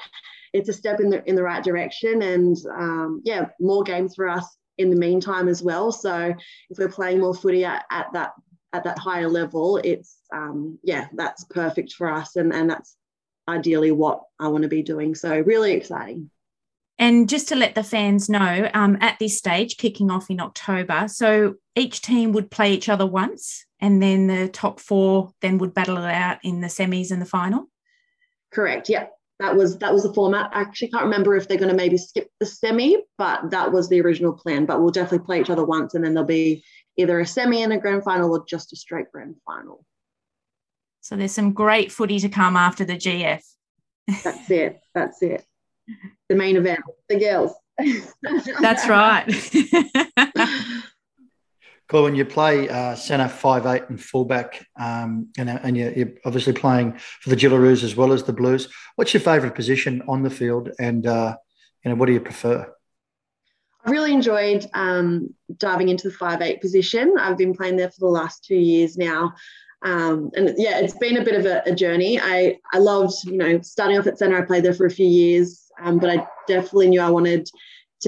it's 0.53 0.69
a 0.69 0.73
step 0.73 0.99
in 0.99 1.09
the 1.09 1.23
in 1.29 1.37
the 1.37 1.43
right 1.45 1.63
direction, 1.63 2.21
and 2.23 2.57
um, 2.77 3.23
yeah, 3.25 3.51
more 3.61 3.85
games 3.85 4.17
for 4.17 4.29
us 4.29 4.57
in 4.77 4.91
the 4.91 4.97
meantime 4.97 5.47
as 5.47 5.63
well. 5.63 5.93
So, 5.93 6.35
if 6.69 6.79
we're 6.79 6.89
playing 6.89 7.21
more 7.21 7.33
footy 7.33 7.65
at, 7.65 7.85
at 7.93 8.13
that 8.13 8.33
at 8.73 8.83
that 8.83 8.99
higher 8.99 9.29
level, 9.29 9.77
it's 9.85 10.17
um, 10.35 10.81
yeah, 10.83 11.07
that's 11.13 11.45
perfect 11.45 11.93
for 11.93 12.11
us, 12.11 12.35
and 12.35 12.53
and 12.53 12.69
that's 12.69 12.97
ideally 13.47 13.93
what 13.93 14.23
I 14.41 14.49
want 14.49 14.63
to 14.63 14.69
be 14.69 14.83
doing. 14.83 15.15
So, 15.15 15.39
really 15.39 15.75
exciting. 15.75 16.29
And 16.99 17.29
just 17.29 17.49
to 17.49 17.57
let 17.57 17.77
the 17.77 17.85
fans 17.85 18.29
know, 18.29 18.71
um, 18.75 18.99
at 19.01 19.19
this 19.21 19.37
stage, 19.39 19.77
kicking 19.77 20.11
off 20.11 20.31
in 20.31 20.41
October, 20.41 21.07
so 21.09 21.55
each 21.75 22.03
team 22.03 22.33
would 22.33 22.51
play 22.53 22.73
each 22.73 22.89
other 22.89 23.07
once, 23.07 23.67
and 23.85 24.03
then 24.03 24.27
the 24.27 24.49
top 24.49 24.81
four 24.81 25.33
then 25.43 25.59
would 25.59 25.75
battle 25.75 25.99
it 25.99 26.05
out 26.05 26.39
in 26.43 26.63
the 26.63 26.69
semis 26.69 27.11
and 27.11 27.21
the 27.21 27.27
final. 27.27 27.67
Correct. 28.51 28.89
Yeah, 28.89 29.09
that 29.41 29.55
was 29.55 29.79
that 29.79 29.93
was 29.93 30.05
the 30.05 30.15
format. 30.15 30.51
I 30.55 30.63
actually 30.63 30.89
can't 30.89 31.05
remember 31.05 31.37
if 31.37 31.47
they're 31.47 31.59
going 31.59 31.69
to 31.71 31.77
maybe 31.77 31.99
skip 31.99 32.31
the 32.41 32.47
semi, 32.47 32.97
but 33.19 33.51
that 33.51 33.73
was 33.73 33.91
the 33.91 34.01
original 34.01 34.33
plan. 34.33 34.65
But 34.65 34.81
we'll 34.81 34.91
definitely 34.91 35.27
play 35.27 35.41
each 35.41 35.51
other 35.51 35.65
once, 35.65 35.95
and 35.95 36.03
then 36.03 36.15
there'll 36.15 36.27
be 36.27 36.65
either 36.97 37.21
a 37.21 37.27
semi 37.27 37.63
and 37.63 37.75
a 37.75 37.79
grand 37.79 38.05
final 38.05 38.33
or 38.33 38.45
just 38.49 38.73
a 38.73 38.77
straight 38.77 39.13
grand 39.13 39.37
final. 39.45 39.85
So 41.03 41.17
there's 41.17 41.33
some 41.33 41.53
great 41.53 41.93
footy 41.93 42.19
to 42.21 42.31
come 42.31 42.57
after 42.57 42.87
the 42.87 42.95
GF. 42.95 43.43
That's 44.23 44.51
it. 44.51 44.81
That's 44.95 45.23
it 45.23 45.45
the 46.29 46.35
main 46.35 46.57
event, 46.57 46.81
the 47.09 47.19
girls. 47.19 47.53
That's 48.61 48.89
right. 48.89 49.27
Corban, 51.89 52.15
you 52.15 52.25
play 52.25 52.69
uh, 52.69 52.95
centre, 52.95 53.29
five 53.29 53.67
eight, 53.67 53.83
and 53.89 54.03
fullback, 54.03 54.67
um, 54.81 55.29
and, 55.37 55.51
and 55.51 55.77
you're, 55.77 55.93
you're, 55.93 56.13
obviously 56.25 56.55
playing 56.55 56.99
for 57.21 57.31
the 57.31 57.37
Jillaroos 57.37 57.85
as 57.85 57.95
well 57.95 58.13
as 58.13 58.23
the 58.23 58.33
Blues. 58.33 58.69
What's 58.97 59.13
your 59.13 59.21
favourite 59.21 59.55
position 59.55 60.03
on 60.09 60.23
the 60.23 60.31
field, 60.31 60.71
and 60.79 61.07
uh, 61.07 61.37
you 61.85 61.91
know 61.91 61.97
what 61.97 62.07
do 62.07 62.13
you 62.13 62.21
prefer? 62.21 62.73
I 63.85 63.91
really 63.91 64.15
enjoyed 64.15 64.67
um, 64.73 65.35
diving 65.59 65.91
into 65.91 66.09
the 66.09 66.15
five 66.15 66.41
eight 66.41 66.63
position. 66.63 67.15
I've 67.19 67.37
been 67.37 67.55
playing 67.55 67.77
there 67.77 67.91
for 67.91 68.01
the 68.01 68.07
last 68.07 68.45
two 68.45 68.57
years 68.57 68.97
now. 68.97 69.35
Um, 69.85 70.31
and 70.35 70.55
yeah, 70.57 70.79
it's 70.79 70.97
been 70.97 71.19
a 71.19 71.25
bit 71.25 71.35
of 71.35 71.45
a, 71.45 71.63
a, 71.67 71.75
journey. 71.75 72.19
I, 72.19 72.59
I 72.73 72.79
loved, 72.79 73.23
you 73.25 73.37
know, 73.37 73.61
starting 73.61 73.99
off 73.99 74.07
at 74.07 74.19
centre. 74.19 74.39
I 74.39 74.47
played 74.47 74.65
there 74.65 74.73
for 74.73 74.87
a 74.87 74.91
few 74.91 75.07
years, 75.07 75.71
um, 75.79 75.99
but 75.99 76.09
I 76.09 76.27
definitely 76.49 76.89
knew 76.89 77.03
I 77.03 77.11
wanted 77.11 77.51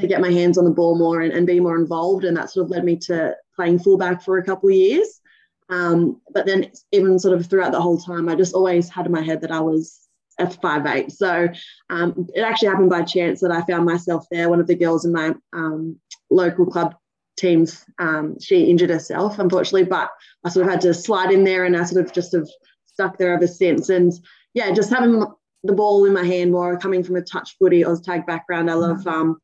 to 0.01 0.07
get 0.07 0.21
my 0.21 0.31
hands 0.31 0.59
on 0.59 0.65
the 0.65 0.71
ball 0.71 0.97
more 0.97 1.21
and, 1.21 1.33
and, 1.33 1.47
be 1.47 1.61
more 1.61 1.77
involved. 1.77 2.25
And 2.25 2.37
that 2.37 2.51
sort 2.51 2.65
of 2.65 2.71
led 2.71 2.85
me 2.85 2.97
to 2.97 3.35
playing 3.55 3.79
fullback 3.79 4.23
for 4.23 4.39
a 4.39 4.45
couple 4.45 4.69
of 4.69 4.75
years. 4.75 5.21
Um, 5.69 6.21
but 6.33 6.47
then 6.47 6.71
even 6.93 7.19
sort 7.19 7.39
of 7.39 7.47
throughout 7.47 7.73
the 7.73 7.81
whole 7.81 7.99
time, 7.99 8.29
I 8.29 8.35
just 8.35 8.55
always 8.55 8.89
had 8.89 9.07
in 9.07 9.13
my 9.13 9.23
head 9.23 9.41
that 9.41 9.51
I 9.51 9.61
was 9.61 10.01
F 10.39 10.61
five 10.61 10.87
eight. 10.87 11.13
So 11.13 11.49
um, 11.91 12.29
it 12.35 12.43
actually 12.43 12.69
happened 12.69 12.91
by 12.91 13.03
chance 13.03 13.41
that 13.41 13.51
I 13.51 13.63
found 13.63 13.85
myself 13.85 14.27
there. 14.31 14.49
One 14.49 14.61
of 14.61 14.67
the 14.67 14.77
girls 14.77 15.05
in 15.05 15.13
my 15.13 15.35
um, 15.53 15.99
local 16.31 16.67
club 16.67 16.95
teams, 17.37 17.85
um, 17.99 18.39
she 18.41 18.65
injured 18.65 18.91
herself, 18.91 19.39
unfortunately, 19.39 19.85
but 19.85 20.11
I 20.45 20.51
sort 20.51 20.67
of 20.67 20.73
had 20.73 20.81
to 20.83 20.95
slide 20.95 21.33
in 21.33 21.45
there, 21.45 21.65
and 21.65 21.77
I 21.77 21.85
sort 21.85 22.05
of 22.05 22.13
just 22.13 22.33
have 22.33 22.49
stuck 22.87 23.19
there 23.19 23.35
ever 23.35 23.47
since. 23.47 23.89
And 23.89 24.13
yeah, 24.55 24.73
just 24.73 24.91
having 24.91 25.25
the 25.65 25.73
ball 25.73 26.05
in 26.05 26.13
my 26.13 26.25
hand 26.25 26.53
more, 26.53 26.79
coming 26.79 27.03
from 27.03 27.17
a 27.17 27.23
touch 27.23 27.57
footy 27.59 27.85
or 27.85 27.99
tag 27.99 28.27
background. 28.27 28.71
I 28.71 28.75
love 28.75 28.99
mm-hmm. 28.99 29.09
um, 29.09 29.39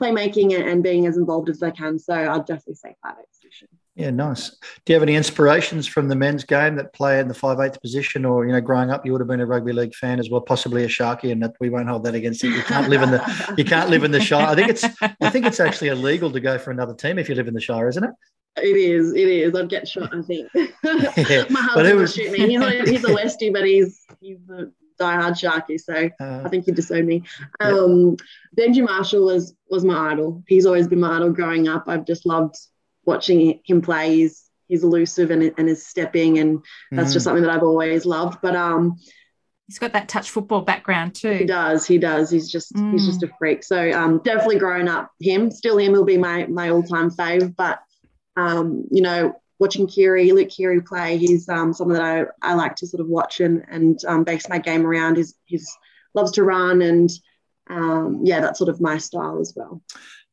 playmaking 0.00 0.54
and, 0.54 0.68
and, 0.68 0.82
being 0.82 1.06
as 1.06 1.16
involved 1.16 1.48
as 1.48 1.62
I 1.62 1.70
can. 1.70 1.98
So 1.98 2.14
I'd 2.14 2.46
definitely 2.46 2.74
say 2.74 2.94
five 3.02 3.14
eight 3.20 3.26
position. 3.32 3.68
Yeah, 3.94 4.10
nice. 4.10 4.50
Do 4.84 4.92
you 4.92 4.94
have 4.94 5.02
any 5.02 5.16
inspirations 5.16 5.86
from 5.86 6.08
the 6.08 6.16
men's 6.16 6.44
game 6.44 6.76
that 6.76 6.94
play 6.94 7.20
in 7.20 7.28
the 7.28 7.34
five 7.34 7.58
five 7.58 7.66
eighth 7.66 7.80
position, 7.82 8.24
or 8.24 8.46
you 8.46 8.52
know, 8.52 8.60
growing 8.60 8.90
up, 8.90 9.04
you 9.04 9.12
would 9.12 9.20
have 9.20 9.28
been 9.28 9.40
a 9.40 9.46
rugby 9.46 9.72
league 9.72 9.94
fan 9.94 10.18
as 10.18 10.30
well, 10.30 10.40
possibly 10.40 10.84
a 10.84 10.88
Sharky, 10.88 11.30
and 11.30 11.42
that 11.42 11.54
we 11.60 11.68
won't 11.68 11.88
hold 11.88 12.04
that 12.04 12.14
against 12.14 12.42
you. 12.42 12.50
You 12.50 12.62
can't 12.62 12.88
live 12.88 13.02
in 13.02 13.10
the 13.10 13.54
you 13.58 13.64
can't 13.64 13.90
live 13.90 14.04
in 14.04 14.10
the 14.10 14.20
Shire. 14.20 14.46
I 14.46 14.54
think 14.54 14.70
it's 14.70 14.84
I 15.20 15.30
think 15.30 15.46
it's 15.46 15.60
actually 15.60 15.88
illegal 15.88 16.30
to 16.30 16.40
go 16.40 16.58
for 16.58 16.70
another 16.70 16.94
team 16.94 17.18
if 17.18 17.28
you 17.28 17.34
live 17.34 17.48
in 17.48 17.54
the 17.54 17.60
Shire, 17.60 17.88
isn't 17.88 18.04
it? 18.04 18.10
It 18.56 18.76
is. 18.76 19.12
It 19.12 19.28
is. 19.28 19.54
I'd 19.54 19.68
get 19.68 19.88
shot. 19.88 20.14
I 20.14 20.22
think. 20.22 20.48
Yeah, 20.84 21.44
My 21.50 21.60
husband 21.60 21.96
would 21.96 22.10
shoot 22.10 22.32
me. 22.32 22.48
He's 22.48 22.60
a, 22.60 22.90
he's 22.90 23.04
a 23.04 23.08
Westie, 23.08 23.52
but 23.52 23.64
he's 23.64 24.00
he's 24.20 24.38
a 24.50 24.66
diehard 25.00 25.32
Sharky, 25.32 25.80
so 25.80 26.10
uh, 26.20 26.42
I 26.44 26.48
think 26.48 26.66
you'd 26.66 26.76
disown 26.76 27.06
me. 27.06 27.22
Um, 27.60 28.16
yeah. 28.56 28.66
Benji 28.66 28.84
Marshall 28.84 29.24
was 29.24 29.54
was 29.68 29.84
my 29.84 30.12
idol. 30.12 30.42
He's 30.46 30.66
always 30.66 30.88
been 30.88 31.00
my 31.00 31.16
idol 31.16 31.32
growing 31.32 31.68
up. 31.68 31.84
I've 31.86 32.06
just 32.06 32.26
loved 32.26 32.56
watching 33.04 33.60
him 33.64 33.82
play. 33.82 34.16
He's 34.16 34.48
he's 34.68 34.84
elusive 34.84 35.30
and, 35.30 35.52
and 35.58 35.68
is 35.68 35.86
stepping, 35.86 36.38
and 36.38 36.62
that's 36.90 37.10
mm. 37.10 37.14
just 37.14 37.24
something 37.24 37.42
that 37.42 37.52
I've 37.52 37.62
always 37.62 38.06
loved. 38.06 38.38
But 38.42 38.56
um, 38.56 38.96
he's 39.66 39.78
got 39.78 39.92
that 39.92 40.08
touch 40.08 40.30
football 40.30 40.62
background 40.62 41.14
too. 41.14 41.32
He 41.32 41.44
does. 41.44 41.86
He 41.86 41.98
does. 41.98 42.30
He's 42.30 42.50
just 42.50 42.72
mm. 42.74 42.92
he's 42.92 43.06
just 43.06 43.22
a 43.22 43.30
freak. 43.38 43.64
So 43.64 43.90
um, 43.92 44.20
definitely 44.24 44.58
growing 44.58 44.88
up, 44.88 45.10
him 45.20 45.50
still 45.50 45.78
him 45.78 45.92
will 45.92 46.04
be 46.04 46.18
my 46.18 46.46
my 46.46 46.70
all 46.70 46.82
time 46.82 47.10
fave. 47.10 47.54
But 47.56 47.80
um, 48.36 48.84
you 48.90 49.02
know, 49.02 49.34
watching 49.58 49.86
Keary, 49.86 50.32
Luke 50.32 50.48
Keary 50.48 50.80
play, 50.80 51.16
he's 51.16 51.48
um, 51.48 51.72
someone 51.72 51.96
that 51.96 52.28
I, 52.42 52.50
I 52.50 52.54
like 52.54 52.76
to 52.76 52.86
sort 52.86 53.00
of 53.00 53.08
watch 53.08 53.40
and 53.40 53.64
and 53.68 54.04
um, 54.06 54.24
base 54.24 54.48
my 54.48 54.58
game 54.58 54.86
around. 54.86 55.16
He's 55.16 55.34
he's 55.44 55.68
loves 56.14 56.32
to 56.32 56.44
run 56.44 56.82
and 56.82 57.10
um, 57.70 58.20
yeah, 58.22 58.40
that's 58.40 58.58
sort 58.58 58.68
of 58.68 58.80
my 58.80 58.98
style 58.98 59.40
as 59.40 59.52
well. 59.56 59.82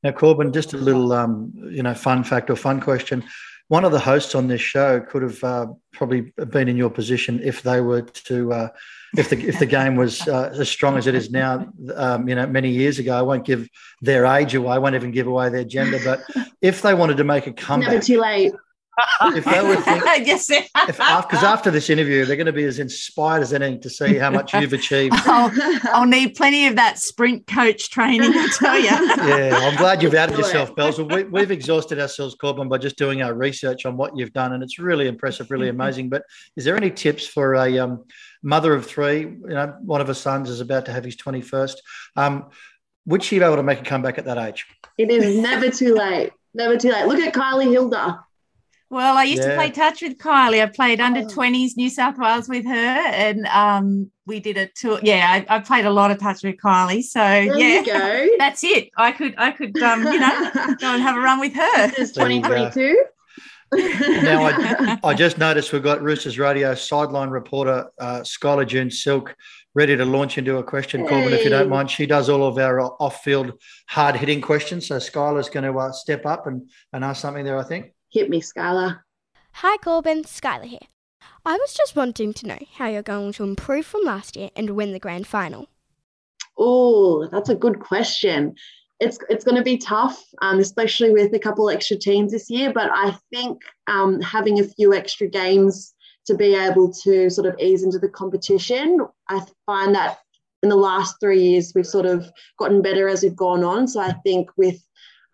Now, 0.04 0.12
Corban, 0.12 0.54
just 0.54 0.74
a 0.74 0.78
little, 0.78 1.12
um, 1.14 1.52
you 1.72 1.84
know, 1.84 1.94
fun 1.94 2.24
fact 2.24 2.50
or 2.50 2.56
fun 2.56 2.80
question. 2.80 3.24
One 3.68 3.86
of 3.86 3.92
the 3.92 4.00
hosts 4.00 4.34
on 4.34 4.48
this 4.48 4.62
show 4.62 5.00
could 5.00 5.22
have 5.22 5.44
uh, 5.44 5.68
probably 5.94 6.34
been 6.50 6.68
in 6.68 6.76
your 6.76 6.90
position 6.90 7.40
if 7.44 7.62
they 7.62 7.82
were 7.82 8.02
to, 8.02 8.52
uh, 8.52 8.70
if 9.16 9.30
the 9.30 9.38
if 9.48 9.60
the 9.60 9.66
game 9.68 9.96
was 9.96 10.28
uh, 10.28 10.52
as 10.58 10.70
strong 10.70 10.98
as 10.98 11.06
it 11.06 11.14
is 11.14 11.30
now. 11.30 11.72
Um, 11.96 12.28
you 12.28 12.34
know, 12.34 12.48
many 12.48 12.72
years 12.72 12.98
ago, 12.98 13.16
I 13.16 13.22
won't 13.22 13.46
give 13.46 13.70
their 14.02 14.26
age 14.26 14.56
away. 14.56 14.74
I 14.74 14.80
won't 14.80 14.96
even 14.96 15.12
give 15.12 15.28
away 15.28 15.50
their 15.50 15.66
gender. 15.66 16.00
But 16.04 16.24
if 16.62 16.82
they 16.82 16.96
wanted 16.96 17.18
to 17.18 17.24
make 17.24 17.46
a 17.46 17.54
comeback, 17.54 17.92
never 17.92 18.04
too 18.04 18.20
late 18.20 18.54
if 19.22 19.46
they 19.46 19.62
were 19.62 19.74
yes, 20.24 20.48
because 20.48 21.00
after, 21.00 21.36
after, 21.36 21.72
this 21.72 21.90
interview, 21.90 22.26
they're 22.26 22.36
going 22.36 22.46
to 22.48 22.54
be 22.54 22.64
as 22.64 22.80
inspired 22.80 23.42
as 23.42 23.54
anything 23.54 23.82
to 23.82 23.90
see 23.90 24.16
how 24.16 24.30
much 24.30 24.54
you've 24.54 24.74
achieved. 24.74 25.16
I'll, 25.26 25.52
I'll 25.94 26.06
need 26.06 26.36
plenty 26.36 26.68
of 26.68 26.76
that 26.76 27.00
sprint 27.00 27.48
coach 27.48 27.90
training, 27.90 28.32
I 28.34 28.48
tell 28.58 28.78
you. 28.78 28.86
yeah, 29.28 29.60
I'm 29.62 29.78
glad 29.78 30.02
you've 30.02 30.14
outed 30.14 30.38
yourself, 30.38 30.76
Bells. 30.76 31.00
We, 31.00 31.24
we've 31.24 31.52
exhausted 31.52 32.00
ourselves, 32.00 32.36
Corban, 32.36 32.70
by 32.70 32.78
just 32.78 32.98
doing 32.98 33.22
our 33.22 33.34
research 33.34 33.86
on 33.86 33.98
what 33.98 34.18
you've 34.18 34.34
done, 34.34 34.54
and 34.54 34.64
it's 34.64 34.80
really 34.80 35.08
impressive, 35.08 35.52
really 35.52 35.70
amazing. 35.70 36.10
But 36.10 36.24
is 36.56 36.66
there 36.66 36.76
any 36.76 36.92
tips 36.92 37.28
for 37.28 37.56
a 37.56 37.80
um, 37.80 38.06
mother 38.44 38.74
of 38.74 38.86
three? 38.86 39.22
You 39.22 39.40
know, 39.48 39.76
one 39.82 40.02
of 40.02 40.08
her 40.08 40.14
sons 40.14 40.50
is 40.50 40.62
about 40.62 40.86
to 40.86 40.94
have 40.94 41.04
his 41.04 41.16
21st. 41.16 41.76
Um, 42.16 42.46
would 43.06 43.24
she 43.24 43.40
be 43.40 43.46
able 43.46 43.56
to 43.56 43.64
make 43.64 43.80
a 43.80 43.84
comeback 43.84 44.18
at 44.18 44.26
that 44.26 44.38
age? 44.38 44.66
It 44.98 45.10
is 45.10 45.38
never 45.38 45.70
too 45.70 45.96
late. 45.96 46.32
Never 46.54 46.78
too 46.78 46.92
late. 46.92 47.06
Look 47.06 47.20
at 47.20 47.34
Kylie 47.34 47.72
Hilder. 47.72 48.20
Well, 48.92 49.18
I 49.18 49.24
used 49.24 49.44
yeah. 49.44 49.50
to 49.50 49.56
play 49.56 49.70
touch 49.70 50.02
with 50.02 50.18
Kylie. 50.18 50.64
I 50.64 50.66
played 50.66 51.00
under 51.00 51.22
20s 51.22 51.78
New 51.78 51.92
South 51.92 52.18
Wales 52.18 52.50
with 52.50 52.66
her, 52.66 52.74
and 52.74 53.46
um, 53.48 54.10
we 54.26 54.40
did 54.40 54.58
a 54.58 54.66
tour. 54.68 55.00
Yeah, 55.04 55.28
I, 55.48 55.58
I, 55.58 55.60
played 55.60 55.86
a 55.86 55.92
lot 55.92 56.10
of 56.10 56.20
touch 56.20 56.44
with 56.44 56.58
Kylie. 56.58 57.04
So 57.04 57.20
there 57.20 57.56
yeah, 57.56 58.28
that's 58.40 58.64
it. 58.64 58.90
I 58.98 59.12
could, 59.12 59.36
I 59.38 59.52
could, 59.52 59.80
um, 59.84 60.04
you 60.04 60.20
know, 60.20 60.52
go 60.80 60.94
and 60.94 61.04
have 61.04 61.16
a 61.16 61.20
run 61.20 61.40
with 61.40 61.54
her. 61.54 61.88
This 61.90 62.00
is 62.00 62.12
2022. 62.14 63.04
now, 64.24 64.46
I, 64.46 64.98
I, 65.04 65.14
just 65.14 65.38
noticed 65.38 65.72
we've 65.72 65.84
got 65.84 66.02
Roosters 66.02 66.40
Radio 66.40 66.74
sideline 66.74 67.30
reporter 67.30 67.92
uh, 68.00 68.22
Skylar 68.22 68.68
June 68.68 68.90
Silk 68.90 69.36
ready 69.76 69.96
to 69.96 70.04
launch 70.04 70.40
into 70.40 70.58
a 70.58 70.64
question, 70.64 71.02
hey. 71.02 71.10
Corban, 71.10 71.34
if 71.34 71.44
you 71.44 71.52
don't 71.52 71.70
mind. 71.70 71.92
She 71.92 72.08
does 72.08 72.28
all 72.28 72.48
of 72.48 72.58
our 72.58 72.82
off 72.82 73.24
field 73.24 73.54
hard 73.88 74.16
hitting 74.16 74.42
questions. 74.42 74.88
So 74.88 74.98
Skylar's 74.98 75.50
going 75.50 75.72
to 75.72 75.78
uh, 75.78 75.92
step 75.92 76.26
up 76.26 76.48
and, 76.48 76.68
and 76.92 77.06
ask 77.06 77.22
something 77.22 77.46
there, 77.46 77.60
I 77.60 77.64
think. 77.64 77.94
Hit 78.12 78.30
me, 78.30 78.42
Skylar. 78.42 79.02
Hi, 79.54 79.78
Corban. 79.78 80.24
Skylar 80.24 80.66
here. 80.66 80.80
I 81.46 81.54
was 81.54 81.74
just 81.74 81.96
wanting 81.96 82.34
to 82.34 82.48
know 82.48 82.60
how 82.76 82.88
you're 82.88 83.02
going 83.02 83.34
to 83.34 83.44
improve 83.44 83.86
from 83.86 84.02
last 84.04 84.36
year 84.36 84.50
and 84.56 84.72
win 84.72 84.94
the 84.94 85.00
grand 85.00 85.28
final. 85.28 85.68
Oh, 86.58 87.28
that's 87.28 87.50
a 87.50 87.56
good 87.56 87.80
question. 87.80 88.56
It's 89.00 89.18
it's 89.30 89.46
going 89.46 89.56
to 89.56 89.64
be 89.64 89.78
tough, 89.78 90.22
um, 90.42 90.60
especially 90.60 91.12
with 91.12 91.34
a 91.34 91.40
couple 91.40 91.70
extra 91.70 91.98
teams 91.98 92.32
this 92.32 92.50
year. 92.50 92.74
But 92.74 92.90
I 92.92 93.16
think 93.32 93.62
um, 93.88 94.20
having 94.22 94.60
a 94.60 94.64
few 94.64 94.94
extra 94.94 95.28
games 95.28 95.94
to 96.26 96.36
be 96.36 96.56
able 96.56 96.92
to 97.04 97.30
sort 97.30 97.48
of 97.48 97.56
ease 97.60 97.84
into 97.84 98.00
the 98.00 98.10
competition, 98.10 99.00
I 99.30 99.42
find 99.66 99.96
that 99.96 100.20
in 100.62 100.70
the 100.70 100.76
last 100.76 101.16
three 101.22 101.42
years 101.42 101.72
we've 101.74 101.88
sort 101.88 102.06
of 102.06 102.30
gotten 102.58 102.82
better 102.82 103.08
as 103.08 103.24
we've 103.24 103.36
gone 103.36 103.64
on. 103.64 103.88
So 103.88 104.02
I 104.02 104.12
think 104.24 104.50
with 104.58 104.84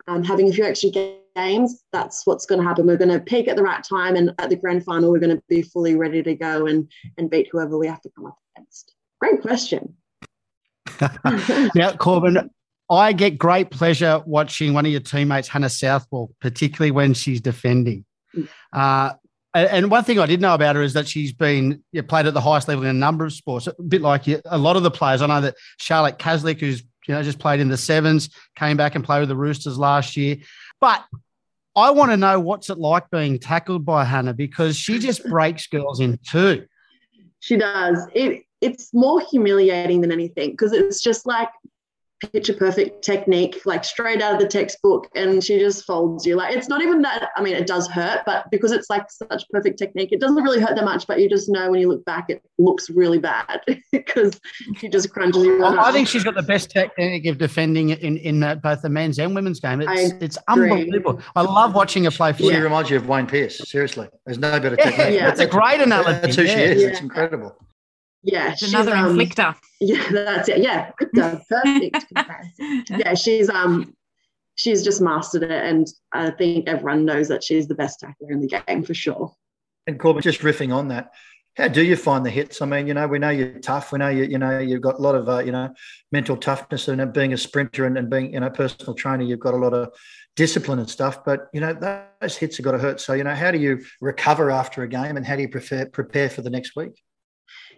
um, 0.08 0.24
having 0.24 0.50
a 0.50 0.54
few 0.54 0.64
extra 0.64 0.92
games, 0.92 1.20
that's 1.36 2.26
what's 2.26 2.46
going 2.46 2.62
to 2.62 2.68
happen. 2.68 2.88
We're 2.88 2.98
going 2.98 3.12
to 3.12 3.20
peak 3.20 3.48
at 3.48 3.56
the 3.56 3.64
right 3.64 3.84
time, 3.84 4.16
and 4.16 4.34
at 4.40 4.50
the 4.50 4.56
grand 4.56 4.84
final, 4.84 5.12
we're 5.12 5.20
going 5.20 5.36
to 5.36 5.44
be 5.50 5.62
fully 5.62 5.96
ready 5.96 6.24
to 6.24 6.36
go 6.36 6.66
and 6.66 6.90
and 7.18 7.30
beat 7.30 7.50
whoever 7.52 7.78
we 7.78 7.88
have 7.88 8.02
to 8.02 8.10
come 8.16 8.26
up 8.26 8.38
against. 8.56 8.94
Great 9.20 9.42
question. 9.42 9.96
now, 11.76 11.92
Corban, 11.98 12.50
I 12.90 13.14
get 13.14 13.38
great 13.38 13.72
pleasure 13.72 14.22
watching 14.26 14.74
one 14.74 14.86
of 14.86 14.92
your 14.92 15.02
teammates, 15.02 15.48
Hannah 15.48 15.70
Southwell, 15.70 16.32
particularly 16.40 16.92
when 16.92 17.14
she's 17.14 17.42
defending. 17.42 18.06
Uh, 18.72 19.14
and 19.54 19.90
one 19.90 20.04
thing 20.04 20.20
I 20.20 20.26
did 20.26 20.42
know 20.42 20.54
about 20.54 20.76
her 20.76 20.82
is 20.82 20.94
that 20.94 21.08
she's 21.08 21.32
been 21.32 21.84
you 21.92 22.02
know, 22.02 22.08
played 22.08 22.26
at 22.26 22.34
the 22.34 22.42
highest 22.42 22.68
level 22.68 22.84
in 22.84 22.90
a 22.90 22.94
number 22.94 23.26
of 23.26 23.32
sports, 23.32 23.68
a 23.68 23.74
bit 23.82 24.02
like 24.02 24.28
you, 24.28 24.42
a 24.46 24.58
lot 24.58 24.76
of 24.76 24.84
the 24.84 24.92
players. 24.92 25.22
I 25.22 25.28
know 25.28 25.42
that 25.42 25.56
Charlotte 25.78 26.20
Caslick, 26.20 26.60
who's 26.60 26.84
you 27.08 27.14
know 27.14 27.24
just 27.24 27.40
played 27.40 27.62
in 27.62 27.70
the 27.70 27.78
sevens, 27.78 28.30
came 28.58 28.76
back 28.76 28.96
and 28.96 29.04
played 29.04 29.22
with 29.22 29.30
the 29.30 29.36
Roosters 29.36 29.78
last 29.78 30.18
year. 30.18 30.38
But 30.82 31.06
I 31.76 31.92
want 31.92 32.12
to 32.12 32.18
know 32.18 32.40
what's 32.40 32.70
it 32.70 32.78
like 32.78 33.10
being 33.10 33.38
tackled 33.38 33.86
by 33.86 34.06
Hannah 34.06 34.34
because 34.34 34.78
she 34.78 35.00
just 35.00 35.26
breaks 35.30 35.68
girls 35.68 36.00
in 36.00 36.20
two. 36.30 36.66
She 37.40 37.58
does. 37.58 38.08
It 38.14 38.44
it's 38.62 38.94
more 38.94 39.22
humiliating 39.30 40.02
than 40.02 40.12
anything 40.12 40.52
because 40.52 40.72
it's 40.72 41.02
just 41.02 41.26
like 41.26 41.50
picture 42.32 42.54
perfect 42.54 43.04
technique, 43.04 43.62
like 43.66 43.84
straight 43.84 44.22
out 44.22 44.34
of 44.34 44.40
the 44.40 44.48
textbook, 44.48 45.08
and 45.16 45.44
she 45.44 45.60
just 45.60 45.86
folds 45.86 46.26
you. 46.26 46.36
Like 46.36 46.56
it's 46.56 46.68
not 46.68 46.82
even 46.82 47.02
that. 47.02 47.30
I 47.36 47.42
mean, 47.42 47.56
it 47.56 47.68
does 47.68 47.88
hurt, 47.88 48.24
but 48.26 48.50
because 48.52 48.72
it's 48.72 48.90
like 48.90 49.10
such 49.10 49.44
perfect 49.50 49.80
technique, 49.80 50.12
it 50.12 50.20
doesn't 50.20 50.44
really 50.44 50.60
hurt 50.60 50.76
that 50.76 50.86
much. 50.86 51.08
But 51.08 51.20
you 51.20 51.30
just 51.30 51.50
know 51.50 51.72
when 51.72 51.80
you 51.80 51.90
look 51.90 52.06
back, 52.06 52.26
it 52.30 52.42
looks 52.58 52.90
really 52.90 53.20
bad 53.20 53.62
because 53.92 54.40
she 54.78 54.90
just 54.90 55.12
crunches 55.12 55.44
you. 55.44 55.64
I 55.64 55.92
think 55.92 56.08
she's 56.08 56.24
got 56.24 56.36
the 56.36 56.44
best 56.44 56.70
technique 56.70 57.26
of 57.26 57.38
defending 57.38 57.90
in 57.90 58.18
in 58.18 58.44
uh, 58.44 58.56
both 58.56 58.82
the 58.82 58.90
men's 58.90 59.20
and 59.20 59.36
women's 59.36 59.60
game. 59.60 59.82
It's 59.82 60.14
it's 60.22 60.38
unbelievable. 60.48 61.22
I 61.36 61.42
love 61.42 61.76
watching 61.76 62.06
her 62.06 62.12
play. 62.12 62.34
She 62.34 62.52
yeah. 62.52 62.60
reminds 62.60 62.90
you 62.90 62.98
of 62.98 63.08
Wayne 63.08 63.28
Pearce. 63.28 63.62
Seriously, 63.70 64.08
there's 64.26 64.38
no 64.38 64.60
better 64.60 64.76
technique. 64.76 65.20
Yeah, 65.20 65.30
it's 65.30 65.40
a 65.40 65.48
great 65.48 65.82
analogy. 65.82 66.20
That's 66.22 66.36
who 66.36 66.46
she 66.46 66.54
is. 66.54 66.82
Yeah. 66.82 66.88
It's 66.90 67.02
incredible. 67.02 67.56
Yeah, 68.26 68.56
she's 68.56 68.74
another 68.74 68.96
um, 68.96 69.16
inflictor. 69.16 69.56
Yeah, 69.82 70.10
that's 70.10 70.48
it. 70.48 70.60
Yeah, 70.60 70.92
perfect 71.14 72.06
yeah, 72.90 73.14
she's 73.14 73.50
um, 73.50 73.94
she's 74.56 74.84
just 74.84 75.02
mastered 75.02 75.44
it, 75.44 75.52
and 75.52 75.86
I 76.14 76.32
think 76.32 76.68
everyone 76.68 77.06
knows 77.06 77.28
that 77.28 77.44
she's 77.44 77.68
the 77.68 77.76
best 77.76 78.00
tackler 78.00 78.32
in 78.32 78.40
the 78.40 78.48
game 78.48 78.84
for 78.84 78.94
sure. 78.94 79.34
And 79.86 80.00
Corban, 80.00 80.24
just 80.24 80.42
riffing 80.42 80.74
on 80.74 80.88
that, 80.88 81.12
how 81.58 81.68
do 81.68 81.84
you 81.84 81.98
find 81.98 82.26
the 82.26 82.30
hits? 82.30 82.62
I 82.62 82.66
mean, 82.66 82.88
you 82.88 82.94
know, 82.94 83.06
we 83.06 83.20
know 83.20 83.30
you're 83.30 83.60
tough. 83.60 83.92
We 83.92 84.00
know 84.00 84.08
you, 84.08 84.24
you 84.24 84.38
know, 84.38 84.60
you've 84.60 84.82
got 84.82 84.96
a 84.96 85.02
lot 85.02 85.16
of, 85.16 85.28
uh, 85.30 85.40
you 85.40 85.52
know, 85.52 85.74
mental 86.12 86.38
toughness 86.38 86.88
and 86.88 87.14
being 87.14 87.34
a 87.34 87.38
sprinter 87.38 87.86
and, 87.86 87.98
and 87.98 88.10
being, 88.10 88.34
you 88.34 88.40
know, 88.40 88.50
personal 88.50 88.96
trainer. 88.96 89.24
You've 89.24 89.40
got 89.40 89.54
a 89.54 89.58
lot 89.58 89.74
of 89.74 89.94
discipline 90.36 90.80
and 90.80 90.90
stuff. 90.90 91.24
But 91.24 91.48
you 91.54 91.62
know, 91.62 91.74
those 91.74 92.38
hits 92.38 92.58
have 92.58 92.64
got 92.64 92.72
to 92.72 92.80
hurt. 92.80 93.00
So, 93.00 93.14
you 93.14 93.24
know, 93.24 93.36
how 93.36 93.52
do 93.52 93.60
you 93.60 93.84
recover 94.02 94.52
after 94.52 94.84
a 94.84 94.88
game, 94.88 95.18
and 95.18 95.26
how 95.26 95.36
do 95.36 95.44
you 95.44 95.50
prepare 95.50 95.86
prepare 95.86 96.30
for 96.30 96.42
the 96.42 96.50
next 96.50 96.76
week? 96.76 97.02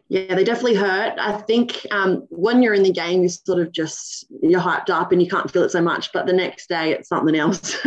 Yeah, 0.10 0.36
they 0.36 0.46
definitely 0.46 0.76
hurt. 0.76 1.15
I 1.20 1.34
think 1.34 1.86
um, 1.91 2.26
when 2.30 2.63
you're 2.63 2.74
in 2.74 2.84
the 2.84 2.91
game, 2.91 3.24
you 3.24 3.30
sort 3.30 3.60
of 3.60 3.74
just 3.74 4.26
you're 4.41 4.62
hyped 4.62 4.89
up 4.89 5.12
and 5.12 5.22
you 5.22 5.28
can't 5.28 5.52
feel 5.52 5.63
it 5.63 5.72
so 5.72 5.82
much. 5.82 6.13
But 6.13 6.26
the 6.26 6.34
next 6.34 6.70
day, 6.70 6.91
it's 6.91 7.10
something 7.10 7.36
else. 7.36 7.78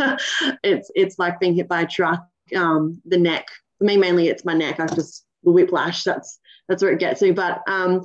it's 0.63 0.91
it's 0.95 1.19
like 1.19 1.41
being 1.41 1.55
hit 1.55 1.69
by 1.69 1.83
a 1.83 1.87
truck. 1.87 2.27
Um, 2.55 3.01
the 3.07 3.17
neck. 3.17 3.47
For 3.79 3.85
me, 3.85 3.97
mainly, 3.97 4.29
it's 4.29 4.45
my 4.45 4.53
neck. 4.53 4.81
I've 4.81 4.95
just 4.95 5.25
the 5.45 5.51
whiplash. 5.51 6.05
That's 6.05 6.39
that's 6.69 6.83
where 6.83 6.93
it 6.93 7.01
gets 7.01 7.23
me. 7.23 7.31
But 7.31 7.63
um, 7.67 8.03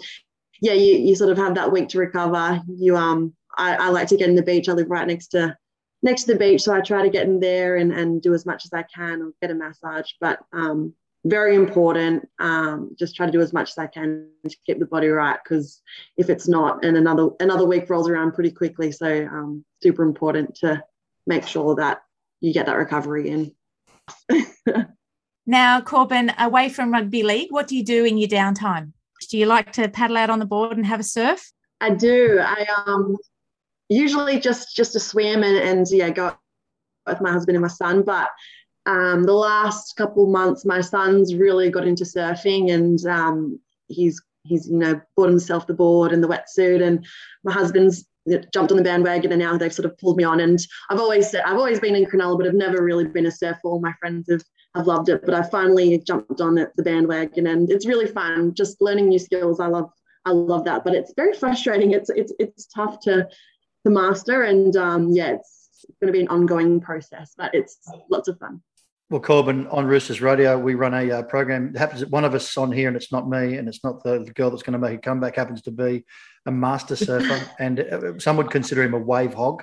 yeah, 0.61 0.73
you 0.73 0.95
you 0.95 1.15
sort 1.15 1.31
of 1.31 1.37
have 1.37 1.55
that 1.55 1.73
week 1.73 1.89
to 1.89 1.99
recover. 1.99 2.61
You 2.67 2.95
um, 2.95 3.33
I, 3.57 3.75
I 3.75 3.89
like 3.89 4.07
to 4.09 4.17
get 4.17 4.29
in 4.29 4.35
the 4.35 4.43
beach. 4.43 4.69
I 4.69 4.73
live 4.73 4.89
right 4.89 5.07
next 5.07 5.27
to 5.29 5.57
next 6.01 6.23
to 6.23 6.33
the 6.33 6.39
beach, 6.39 6.61
so 6.61 6.73
I 6.73 6.79
try 6.79 7.01
to 7.01 7.09
get 7.09 7.27
in 7.27 7.41
there 7.41 7.75
and 7.75 7.91
and 7.91 8.21
do 8.21 8.33
as 8.33 8.45
much 8.45 8.63
as 8.63 8.71
I 8.71 8.83
can 8.83 9.21
or 9.21 9.31
get 9.41 9.51
a 9.51 9.55
massage. 9.55 10.11
But 10.21 10.39
um, 10.53 10.93
very 11.25 11.55
important. 11.55 12.29
Um, 12.39 12.95
just 12.97 13.15
try 13.15 13.25
to 13.25 13.31
do 13.31 13.41
as 13.41 13.51
much 13.51 13.71
as 13.71 13.77
I 13.77 13.87
can 13.87 14.29
to 14.47 14.55
keep 14.65 14.79
the 14.79 14.85
body 14.85 15.07
right 15.07 15.39
because 15.43 15.81
if 16.17 16.29
it's 16.29 16.47
not, 16.47 16.85
and 16.85 16.95
another 16.95 17.29
another 17.39 17.65
week 17.65 17.89
rolls 17.89 18.07
around 18.07 18.33
pretty 18.33 18.51
quickly. 18.51 18.91
So 18.91 19.25
um, 19.25 19.65
super 19.81 20.03
important 20.03 20.55
to 20.57 20.81
make 21.25 21.47
sure 21.47 21.75
that 21.75 22.03
you 22.41 22.53
get 22.53 22.67
that 22.67 22.77
recovery 22.77 23.29
in. 23.29 23.55
now, 25.47 25.81
Corban, 25.81 26.31
away 26.37 26.69
from 26.69 26.93
rugby 26.93 27.23
league, 27.23 27.51
what 27.51 27.67
do 27.67 27.75
you 27.75 27.83
do 27.83 28.05
in 28.05 28.17
your 28.17 28.29
downtime? 28.29 28.93
Do 29.29 29.39
you 29.39 29.47
like 29.47 29.71
to 29.73 29.89
paddle 29.89 30.17
out 30.17 30.29
on 30.29 30.37
the 30.37 30.45
board 30.45 30.77
and 30.77 30.85
have 30.85 30.99
a 30.99 31.03
surf? 31.03 31.51
I 31.81 31.89
do. 31.89 32.39
I 32.39 32.67
um 32.85 33.17
usually 33.89 34.39
just 34.39 34.75
just 34.75 34.95
a 34.95 34.99
swim 34.99 35.43
and, 35.43 35.57
and 35.57 35.85
yeah 35.89 36.09
go 36.09 36.35
with 37.07 37.21
my 37.21 37.31
husband 37.31 37.55
and 37.55 37.63
my 37.63 37.67
son, 37.67 38.03
but 38.03 38.29
um, 38.85 39.23
the 39.23 39.33
last 39.33 39.95
couple 39.95 40.27
months, 40.27 40.65
my 40.65 40.81
son's 40.81 41.35
really 41.35 41.69
got 41.69 41.87
into 41.87 42.03
surfing, 42.03 42.71
and 42.71 43.03
um, 43.05 43.59
he's 43.87 44.21
he's 44.43 44.67
you 44.67 44.77
know 44.77 45.01
bought 45.15 45.29
himself 45.29 45.65
the 45.65 45.73
board 45.73 46.11
and 46.11 46.23
the 46.23 46.27
wetsuit, 46.27 46.83
and 46.83 47.05
my 47.43 47.51
husband's 47.51 48.05
jumped 48.53 48.71
on 48.71 48.77
the 48.77 48.83
bandwagon, 48.83 49.31
and 49.31 49.41
now 49.41 49.57
they've 49.57 49.73
sort 49.73 49.85
of 49.85 49.97
pulled 49.97 50.17
me 50.17 50.23
on. 50.23 50.39
And 50.39 50.59
I've 50.89 50.99
always 50.99 51.29
said 51.29 51.43
I've 51.45 51.57
always 51.57 51.79
been 51.79 51.95
in 51.95 52.05
Cronulla, 52.05 52.37
but 52.37 52.47
I've 52.47 52.53
never 52.53 52.83
really 52.83 53.05
been 53.05 53.25
a 53.25 53.31
surfer. 53.31 53.59
All 53.63 53.79
my 53.79 53.93
friends 53.99 54.29
have 54.29 54.43
have 54.75 54.87
loved 54.87 55.09
it, 55.09 55.21
but 55.25 55.33
I 55.33 55.41
finally 55.43 55.97
jumped 55.99 56.41
on 56.41 56.55
the 56.55 56.83
bandwagon, 56.83 57.47
and 57.47 57.71
it's 57.71 57.87
really 57.87 58.07
fun. 58.07 58.53
Just 58.53 58.81
learning 58.81 59.09
new 59.09 59.19
skills. 59.19 59.59
I 59.59 59.67
love 59.67 59.89
I 60.25 60.31
love 60.31 60.65
that, 60.65 60.83
but 60.83 60.93
it's 60.93 61.13
very 61.15 61.33
frustrating. 61.33 61.91
It's 61.91 62.11
it's 62.11 62.33
it's 62.37 62.67
tough 62.67 62.99
to 63.01 63.27
to 63.83 63.89
master, 63.89 64.43
and 64.43 64.75
um, 64.75 65.09
yeah, 65.11 65.31
it's 65.31 65.85
going 65.99 66.11
to 66.11 66.17
be 66.17 66.21
an 66.21 66.27
ongoing 66.27 66.81
process, 66.81 67.33
but 67.35 67.53
it's 67.55 67.79
lots 68.09 68.27
of 68.27 68.37
fun. 68.37 68.61
Well, 69.11 69.21
Corban, 69.21 69.67
on 69.67 69.85
Roosters 69.85 70.19
Radio, 70.19 70.57
we 70.57 70.73
run 70.73 70.95
a 70.95 71.11
uh, 71.11 71.21
program. 71.21 71.69
It 71.75 71.77
happens 71.77 71.99
that 71.99 72.09
one 72.09 72.25
of 72.25 72.33
us 72.33 72.57
on 72.57 72.71
here, 72.71 72.87
and 72.87 72.97
it's 72.97 73.11
not 73.11 73.29
me, 73.29 73.57
and 73.57 73.67
it's 73.67 73.83
not 73.83 74.03
the, 74.03 74.23
the 74.23 74.31
girl 74.31 74.49
that's 74.49 74.63
going 74.63 74.73
to 74.73 74.79
make 74.79 74.97
a 74.97 75.01
comeback. 75.01 75.35
Happens 75.35 75.61
to 75.63 75.71
be 75.71 76.03
a 76.47 76.51
master 76.51 76.95
surfer, 76.95 77.39
and 77.59 77.81
uh, 77.81 78.17
some 78.17 78.35
would 78.37 78.49
consider 78.49 78.81
him 78.81 78.95
a 78.95 78.99
wave 78.99 79.35
hog. 79.35 79.61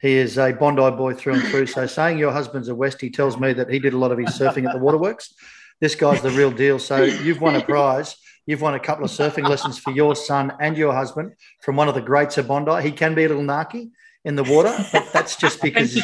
He 0.00 0.16
is 0.16 0.38
a 0.38 0.52
Bondi 0.52 0.90
boy 0.92 1.12
through 1.12 1.34
and 1.34 1.42
through. 1.48 1.66
So, 1.66 1.86
saying 1.86 2.16
your 2.16 2.32
husband's 2.32 2.70
a 2.70 2.72
Westie 2.72 3.12
tells 3.12 3.38
me 3.38 3.52
that 3.52 3.68
he 3.68 3.78
did 3.78 3.92
a 3.92 3.98
lot 3.98 4.10
of 4.10 4.16
his 4.16 4.30
surfing 4.30 4.66
at 4.66 4.72
the 4.72 4.80
waterworks. 4.80 5.34
This 5.80 5.94
guy's 5.94 6.22
the 6.22 6.30
real 6.30 6.50
deal. 6.50 6.78
So, 6.78 7.02
you've 7.02 7.42
won 7.42 7.56
a 7.56 7.62
prize. 7.62 8.16
You've 8.46 8.62
won 8.62 8.72
a 8.72 8.80
couple 8.80 9.04
of 9.04 9.10
surfing 9.10 9.46
lessons 9.46 9.78
for 9.78 9.90
your 9.90 10.16
son 10.16 10.54
and 10.60 10.78
your 10.78 10.94
husband 10.94 11.34
from 11.60 11.76
one 11.76 11.88
of 11.88 11.94
the 11.94 12.00
greats 12.00 12.38
of 12.38 12.48
Bondi. 12.48 12.80
He 12.80 12.92
can 12.92 13.14
be 13.14 13.24
a 13.24 13.28
little 13.28 13.42
narky 13.42 13.90
in 14.24 14.34
the 14.34 14.44
water. 14.44 14.74
But 14.92 15.12
that's 15.12 15.36
just 15.36 15.62
because, 15.62 15.96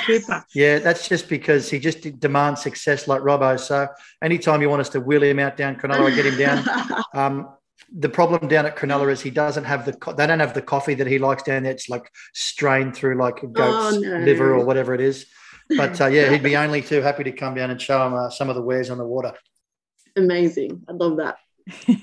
yeah, 0.55 0.79
that's 0.79 1.09
just 1.09 1.29
because 1.29 1.71
he 1.71 1.79
just 1.79 2.19
demands 2.21 2.63
success 2.63 3.09
like 3.09 3.23
Robbo. 3.23 3.59
So 3.59 3.89
anytime 4.23 4.63
you 4.63 4.71
want 4.71 4.81
us 4.81 4.89
to 4.91 5.01
wheel 5.01 5.23
him 5.23 5.39
out 5.39 5.57
down 5.57 5.77
Cronulla 5.77 6.15
get 6.15 6.27
him 6.27 6.39
down, 6.39 6.65
um, 7.15 7.49
the 7.97 8.09
problem 8.09 8.49
down 8.49 8.67
at 8.67 8.77
Cronulla 8.77 9.11
is 9.11 9.21
he 9.21 9.31
doesn't 9.31 9.65
have 9.65 9.85
the 9.85 10.15
they 10.17 10.27
don't 10.27 10.41
have 10.41 10.55
the 10.55 10.63
coffee 10.63 10.95
that 10.95 11.07
he 11.07 11.19
likes 11.19 11.43
down 11.43 11.65
there. 11.65 11.73
It's 11.73 11.89
like 11.89 12.11
strained 12.33 12.97
through 12.97 13.17
like 13.17 13.43
a 13.43 13.47
goat's 13.47 13.97
oh, 13.97 14.01
no. 14.01 14.19
liver 14.19 14.55
or 14.55 14.65
whatever 14.65 14.95
it 14.95 15.01
is. 15.01 15.27
But 15.77 16.01
uh, 16.01 16.07
yeah, 16.07 16.31
he'd 16.31 16.43
be 16.43 16.57
only 16.65 16.83
too 16.83 17.01
happy 17.01 17.25
to 17.25 17.33
come 17.33 17.55
down 17.55 17.71
and 17.71 17.81
show 17.81 18.07
him 18.07 18.15
uh, 18.15 18.31
some 18.31 18.49
of 18.49 18.57
the 18.57 18.63
wares 18.63 18.91
on 18.91 18.99
the 18.99 19.07
water. 19.07 19.33
Amazing, 20.17 20.83
I'd 20.89 20.97
love 20.97 21.17
that. 21.19 21.37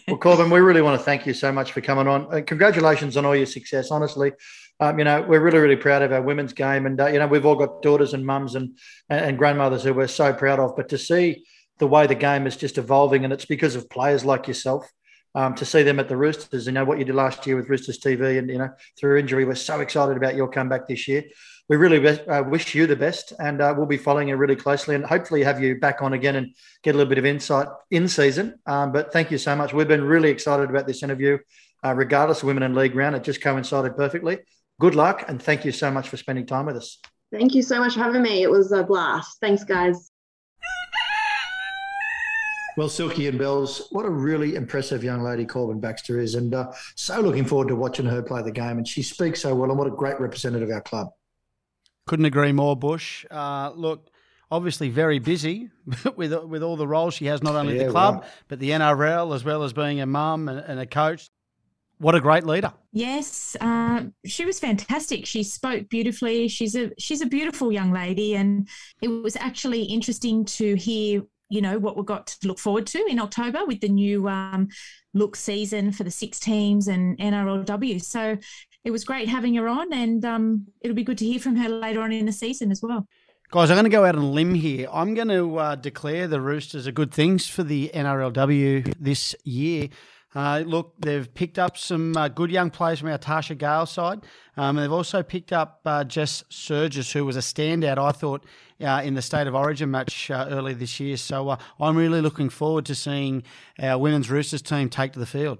well, 0.08 0.17
Corban, 0.17 0.50
we 0.50 0.60
really 0.60 0.82
want 0.82 1.00
to 1.00 1.06
thank 1.06 1.28
you 1.28 1.34
so 1.34 1.52
much 1.52 1.71
for 1.71 1.82
coming 1.82 2.08
on. 2.08 2.34
Uh, 2.34 2.41
congratulations 2.41 3.15
on 3.15 3.26
all 3.26 3.36
your 3.36 3.45
success. 3.45 3.91
Honestly, 3.91 4.32
um, 4.81 4.97
you 4.97 5.05
know, 5.05 5.21
we're 5.21 5.39
really, 5.39 5.59
really 5.59 5.75
proud 5.75 6.01
of 6.01 6.11
our 6.11 6.23
women's 6.23 6.53
game. 6.53 6.87
And, 6.87 6.99
uh, 6.99 7.05
you 7.05 7.19
know, 7.19 7.27
we've 7.27 7.45
all 7.45 7.55
got 7.55 7.83
daughters 7.83 8.15
and 8.15 8.25
mums 8.25 8.55
and, 8.55 8.79
and 9.09 9.37
grandmothers 9.37 9.83
who 9.83 9.93
we're 9.93 10.07
so 10.07 10.33
proud 10.33 10.59
of. 10.59 10.75
But 10.75 10.89
to 10.89 10.97
see 10.97 11.45
the 11.77 11.85
way 11.85 12.07
the 12.07 12.15
game 12.15 12.47
is 12.47 12.57
just 12.57 12.79
evolving, 12.79 13.23
and 13.23 13.31
it's 13.31 13.45
because 13.45 13.75
of 13.75 13.89
players 13.89 14.25
like 14.25 14.47
yourself. 14.47 14.89
Um, 15.33 15.55
to 15.55 15.65
see 15.65 15.83
them 15.83 15.97
at 15.97 16.09
the 16.09 16.17
Roosters, 16.17 16.65
you 16.65 16.73
know 16.73 16.83
what 16.83 16.99
you 16.99 17.05
did 17.05 17.15
last 17.15 17.47
year 17.47 17.55
with 17.55 17.69
Roosters 17.69 17.99
TV, 17.99 18.37
and 18.37 18.49
you 18.49 18.57
know 18.57 18.69
through 18.99 19.17
injury, 19.17 19.45
we're 19.45 19.55
so 19.55 19.79
excited 19.79 20.17
about 20.17 20.35
your 20.35 20.49
comeback 20.49 20.89
this 20.89 21.07
year. 21.07 21.23
We 21.69 21.77
really 21.77 22.05
uh, 22.05 22.43
wish 22.43 22.75
you 22.75 22.85
the 22.85 22.97
best, 22.97 23.31
and 23.39 23.61
uh, 23.61 23.73
we'll 23.77 23.85
be 23.85 23.95
following 23.95 24.27
you 24.27 24.35
really 24.35 24.57
closely, 24.57 24.93
and 24.93 25.05
hopefully 25.05 25.41
have 25.43 25.63
you 25.63 25.79
back 25.79 26.01
on 26.01 26.11
again 26.11 26.35
and 26.35 26.53
get 26.83 26.95
a 26.95 26.97
little 26.97 27.09
bit 27.09 27.17
of 27.17 27.25
insight 27.25 27.67
in 27.91 28.09
season. 28.09 28.59
Um, 28.65 28.91
but 28.91 29.13
thank 29.13 29.31
you 29.31 29.37
so 29.37 29.55
much. 29.55 29.73
We've 29.73 29.87
been 29.87 30.03
really 30.03 30.29
excited 30.29 30.69
about 30.69 30.85
this 30.85 31.01
interview, 31.01 31.37
uh, 31.81 31.93
regardless 31.93 32.39
of 32.39 32.47
women 32.47 32.63
in 32.63 32.75
league 32.75 32.95
round. 32.95 33.15
It 33.15 33.23
just 33.23 33.41
coincided 33.41 33.95
perfectly 33.95 34.39
good 34.81 34.95
luck 34.95 35.23
and 35.27 35.41
thank 35.41 35.63
you 35.63 35.71
so 35.71 35.91
much 35.91 36.09
for 36.09 36.17
spending 36.17 36.45
time 36.45 36.65
with 36.65 36.75
us. 36.75 36.97
Thank 37.31 37.53
you 37.53 37.61
so 37.61 37.79
much 37.79 37.93
for 37.93 37.99
having 37.99 38.23
me. 38.23 38.41
It 38.41 38.49
was 38.49 38.71
a 38.71 38.83
blast. 38.83 39.37
Thanks, 39.39 39.63
guys. 39.63 40.11
Well, 42.77 42.89
Silky 42.89 43.27
and 43.27 43.37
Bells, 43.37 43.87
what 43.91 44.05
a 44.05 44.09
really 44.09 44.55
impressive 44.55 45.03
young 45.03 45.21
lady 45.21 45.45
Corban 45.45 45.79
Baxter 45.79 46.19
is, 46.19 46.35
and 46.35 46.53
uh, 46.53 46.71
so 46.95 47.19
looking 47.19 47.45
forward 47.45 47.67
to 47.67 47.75
watching 47.75 48.05
her 48.05 48.23
play 48.23 48.41
the 48.41 48.51
game. 48.51 48.77
And 48.77 48.87
she 48.87 49.03
speaks 49.03 49.41
so 49.41 49.53
well, 49.53 49.69
and 49.69 49.77
what 49.77 49.87
a 49.87 49.91
great 49.91 50.19
representative 50.21 50.69
of 50.69 50.75
our 50.75 50.81
club. 50.81 51.09
Couldn't 52.07 52.25
agree 52.25 52.53
more, 52.53 52.77
Bush. 52.77 53.25
Uh, 53.29 53.71
look, 53.75 54.09
obviously 54.49 54.89
very 54.89 55.19
busy 55.19 55.69
with 56.15 56.33
with 56.45 56.63
all 56.63 56.77
the 56.77 56.87
roles 56.87 57.13
she 57.13 57.25
has, 57.25 57.43
not 57.43 57.55
only 57.55 57.77
yeah, 57.77 57.85
the 57.85 57.91
club 57.91 58.21
right. 58.21 58.29
but 58.47 58.59
the 58.59 58.69
NRL, 58.69 59.35
as 59.35 59.43
well 59.43 59.63
as 59.63 59.73
being 59.73 59.99
a 59.99 60.05
mum 60.05 60.47
and, 60.47 60.59
and 60.59 60.79
a 60.79 60.85
coach. 60.85 61.29
What 62.01 62.15
a 62.15 62.19
great 62.19 62.47
leader! 62.47 62.73
Yes, 62.93 63.55
uh, 63.61 64.05
she 64.25 64.43
was 64.43 64.59
fantastic. 64.59 65.27
She 65.27 65.43
spoke 65.43 65.87
beautifully. 65.87 66.47
She's 66.47 66.75
a 66.75 66.89
she's 66.97 67.21
a 67.21 67.27
beautiful 67.27 67.71
young 67.71 67.91
lady, 67.91 68.35
and 68.35 68.67
it 69.03 69.07
was 69.07 69.35
actually 69.35 69.83
interesting 69.83 70.43
to 70.45 70.73
hear 70.73 71.21
you 71.49 71.61
know 71.61 71.77
what 71.77 71.95
we've 71.95 72.05
got 72.07 72.25
to 72.25 72.47
look 72.47 72.57
forward 72.57 72.87
to 72.87 73.05
in 73.07 73.19
October 73.19 73.67
with 73.67 73.81
the 73.81 73.89
new 73.89 74.27
um, 74.27 74.69
look 75.13 75.35
season 75.35 75.91
for 75.91 76.03
the 76.03 76.09
six 76.09 76.39
teams 76.39 76.87
and 76.87 77.19
NRLW. 77.19 78.03
So 78.03 78.35
it 78.83 78.89
was 78.89 79.03
great 79.03 79.27
having 79.27 79.53
her 79.53 79.67
on, 79.67 79.93
and 79.93 80.25
um, 80.25 80.65
it'll 80.81 80.95
be 80.95 81.03
good 81.03 81.19
to 81.19 81.25
hear 81.25 81.39
from 81.39 81.55
her 81.57 81.69
later 81.69 82.01
on 82.01 82.11
in 82.11 82.25
the 82.25 82.31
season 82.31 82.71
as 82.71 82.81
well. 82.81 83.07
Guys, 83.51 83.69
I'm 83.69 83.75
going 83.75 83.83
to 83.83 83.91
go 83.91 84.05
out 84.05 84.15
on 84.15 84.23
a 84.23 84.31
limb 84.31 84.55
here. 84.55 84.87
I'm 84.91 85.13
going 85.13 85.27
to 85.27 85.57
uh, 85.57 85.75
declare 85.75 86.27
the 86.27 86.41
Roosters 86.41 86.87
are 86.87 86.91
good 86.91 87.13
things 87.13 87.47
for 87.47 87.61
the 87.61 87.91
NRLW 87.93 88.95
this 88.99 89.35
year. 89.43 89.89
Uh, 90.33 90.63
look, 90.65 90.93
they've 90.99 91.33
picked 91.33 91.59
up 91.59 91.77
some 91.77 92.15
uh, 92.15 92.27
good 92.29 92.51
young 92.51 92.69
players 92.69 92.99
from 92.99 93.09
our 93.09 93.17
Tasha 93.17 93.57
Gale 93.57 93.85
side. 93.85 94.21
Um, 94.55 94.77
and 94.77 94.79
they've 94.79 94.91
also 94.91 95.23
picked 95.23 95.51
up 95.51 95.81
uh, 95.85 96.03
Jess 96.03 96.43
Sergis, 96.49 97.11
who 97.11 97.25
was 97.25 97.35
a 97.35 97.41
standout, 97.41 97.97
I 97.97 98.11
thought, 98.11 98.45
uh, 98.81 99.01
in 99.03 99.13
the 99.15 99.21
State 99.21 99.47
of 99.47 99.55
Origin 99.55 99.91
match 99.91 100.31
uh, 100.31 100.47
earlier 100.49 100.75
this 100.75 100.99
year. 100.99 101.17
So 101.17 101.49
uh, 101.49 101.57
I'm 101.79 101.97
really 101.97 102.21
looking 102.21 102.49
forward 102.49 102.85
to 102.85 102.95
seeing 102.95 103.43
our 103.81 103.97
women's 103.97 104.29
Roosters 104.29 104.61
team 104.61 104.89
take 104.89 105.13
to 105.13 105.19
the 105.19 105.25
field. 105.25 105.59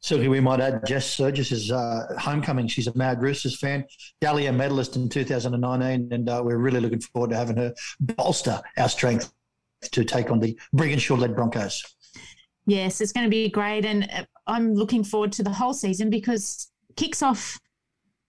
Certainly, 0.00 0.28
we 0.28 0.38
might 0.38 0.60
add 0.60 0.86
Jess 0.86 1.16
Sergis's 1.16 1.72
uh, 1.72 2.14
homecoming. 2.20 2.68
She's 2.68 2.86
a 2.86 2.96
mad 2.96 3.20
Roosters 3.20 3.58
fan, 3.58 3.84
Dally 4.20 4.48
medalist 4.52 4.94
in 4.94 5.08
2019, 5.08 6.12
and 6.12 6.26
we're 6.44 6.56
really 6.56 6.78
looking 6.78 7.00
forward 7.00 7.30
to 7.30 7.36
having 7.36 7.56
her 7.56 7.74
bolster 7.98 8.62
our 8.76 8.88
strength 8.88 9.32
to 9.82 10.04
take 10.04 10.30
on 10.30 10.38
the 10.38 10.56
Brigginshaw-led 10.72 11.34
Broncos. 11.34 11.82
Yes, 12.68 13.00
it's 13.00 13.12
going 13.12 13.24
to 13.24 13.30
be 13.30 13.48
great, 13.48 13.86
and 13.86 14.06
uh, 14.12 14.24
I'm 14.46 14.74
looking 14.74 15.02
forward 15.02 15.32
to 15.32 15.42
the 15.42 15.50
whole 15.50 15.72
season 15.72 16.10
because 16.10 16.70
kicks 16.96 17.22
off 17.22 17.58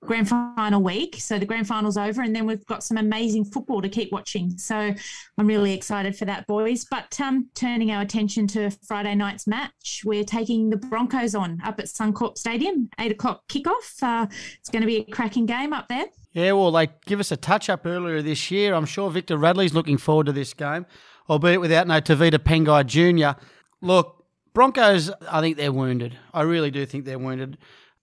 grand 0.06 0.30
final 0.30 0.82
week. 0.82 1.18
So 1.20 1.38
the 1.38 1.46
grand 1.46 1.68
final's 1.68 1.98
over, 1.98 2.22
and 2.22 2.34
then 2.34 2.46
we've 2.46 2.66
got 2.66 2.82
some 2.82 2.96
amazing 2.96 3.44
football 3.44 3.82
to 3.82 3.90
keep 3.90 4.14
watching. 4.14 4.58
So 4.58 4.96
I'm 5.38 5.48
really 5.48 5.74
excited 5.74 6.16
for 6.16 6.24
that, 6.24 6.48
boys. 6.48 6.86
But 6.90 7.20
um, 7.20 7.50
turning 7.54 7.92
our 7.92 8.02
attention 8.02 8.48
to 8.48 8.70
Friday 8.88 9.14
night's 9.14 9.46
match, 9.46 10.04
we're 10.06 10.24
taking 10.24 10.70
the 10.70 10.78
Broncos 10.78 11.36
on 11.36 11.60
up 11.66 11.78
at 11.78 11.88
Suncorp 11.88 12.38
Stadium, 12.38 12.90
eight 12.98 13.12
o'clock 13.12 13.42
kickoff. 13.50 14.02
Uh, 14.02 14.26
it's 14.58 14.70
going 14.70 14.84
to 14.84 14.88
be 14.88 15.00
a 15.00 15.04
cracking 15.04 15.48
game 15.48 15.74
up 15.74 15.90
there. 15.90 16.06
Yeah, 16.32 16.54
well, 16.54 16.72
they 16.72 16.88
give 17.06 17.20
us 17.20 17.34
a 17.34 17.38
touch 17.38 17.70
up 17.70 17.86
earlier 17.86 18.22
this 18.22 18.52
year. 18.52 18.74
I'm 18.74 18.86
sure 18.86 19.12
Victor 19.12 19.36
Radley's 19.36 19.74
looking 19.74 19.98
forward 19.98 20.28
to 20.28 20.32
this 20.32 20.54
game, 20.54 20.86
albeit 21.30 21.60
without 21.60 21.88
no 21.88 22.00
Tevita 22.00 22.38
Pangai 22.38 22.86
Jr. 22.86 23.38
Look, 23.82 24.19
Broncos, 24.54 25.12
I 25.30 25.42
think 25.42 25.58
they're 25.58 25.72
wounded. 25.72 26.18
I 26.34 26.42
really 26.42 26.72
do 26.72 26.86
think 26.86 27.06
they're 27.06 27.20
wounded. 27.20 27.58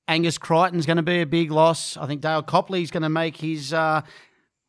Angus 0.08 0.38
Crichton's 0.38 0.86
going 0.86 0.98
to 0.98 1.02
be 1.02 1.20
a 1.20 1.26
big 1.26 1.50
loss. 1.50 1.96
I 1.96 2.06
think 2.06 2.20
Dale 2.20 2.42
Copley's 2.42 2.90
going 2.90 3.02
to 3.02 3.08
make 3.08 3.36
his, 3.38 3.72
uh, 3.72 4.02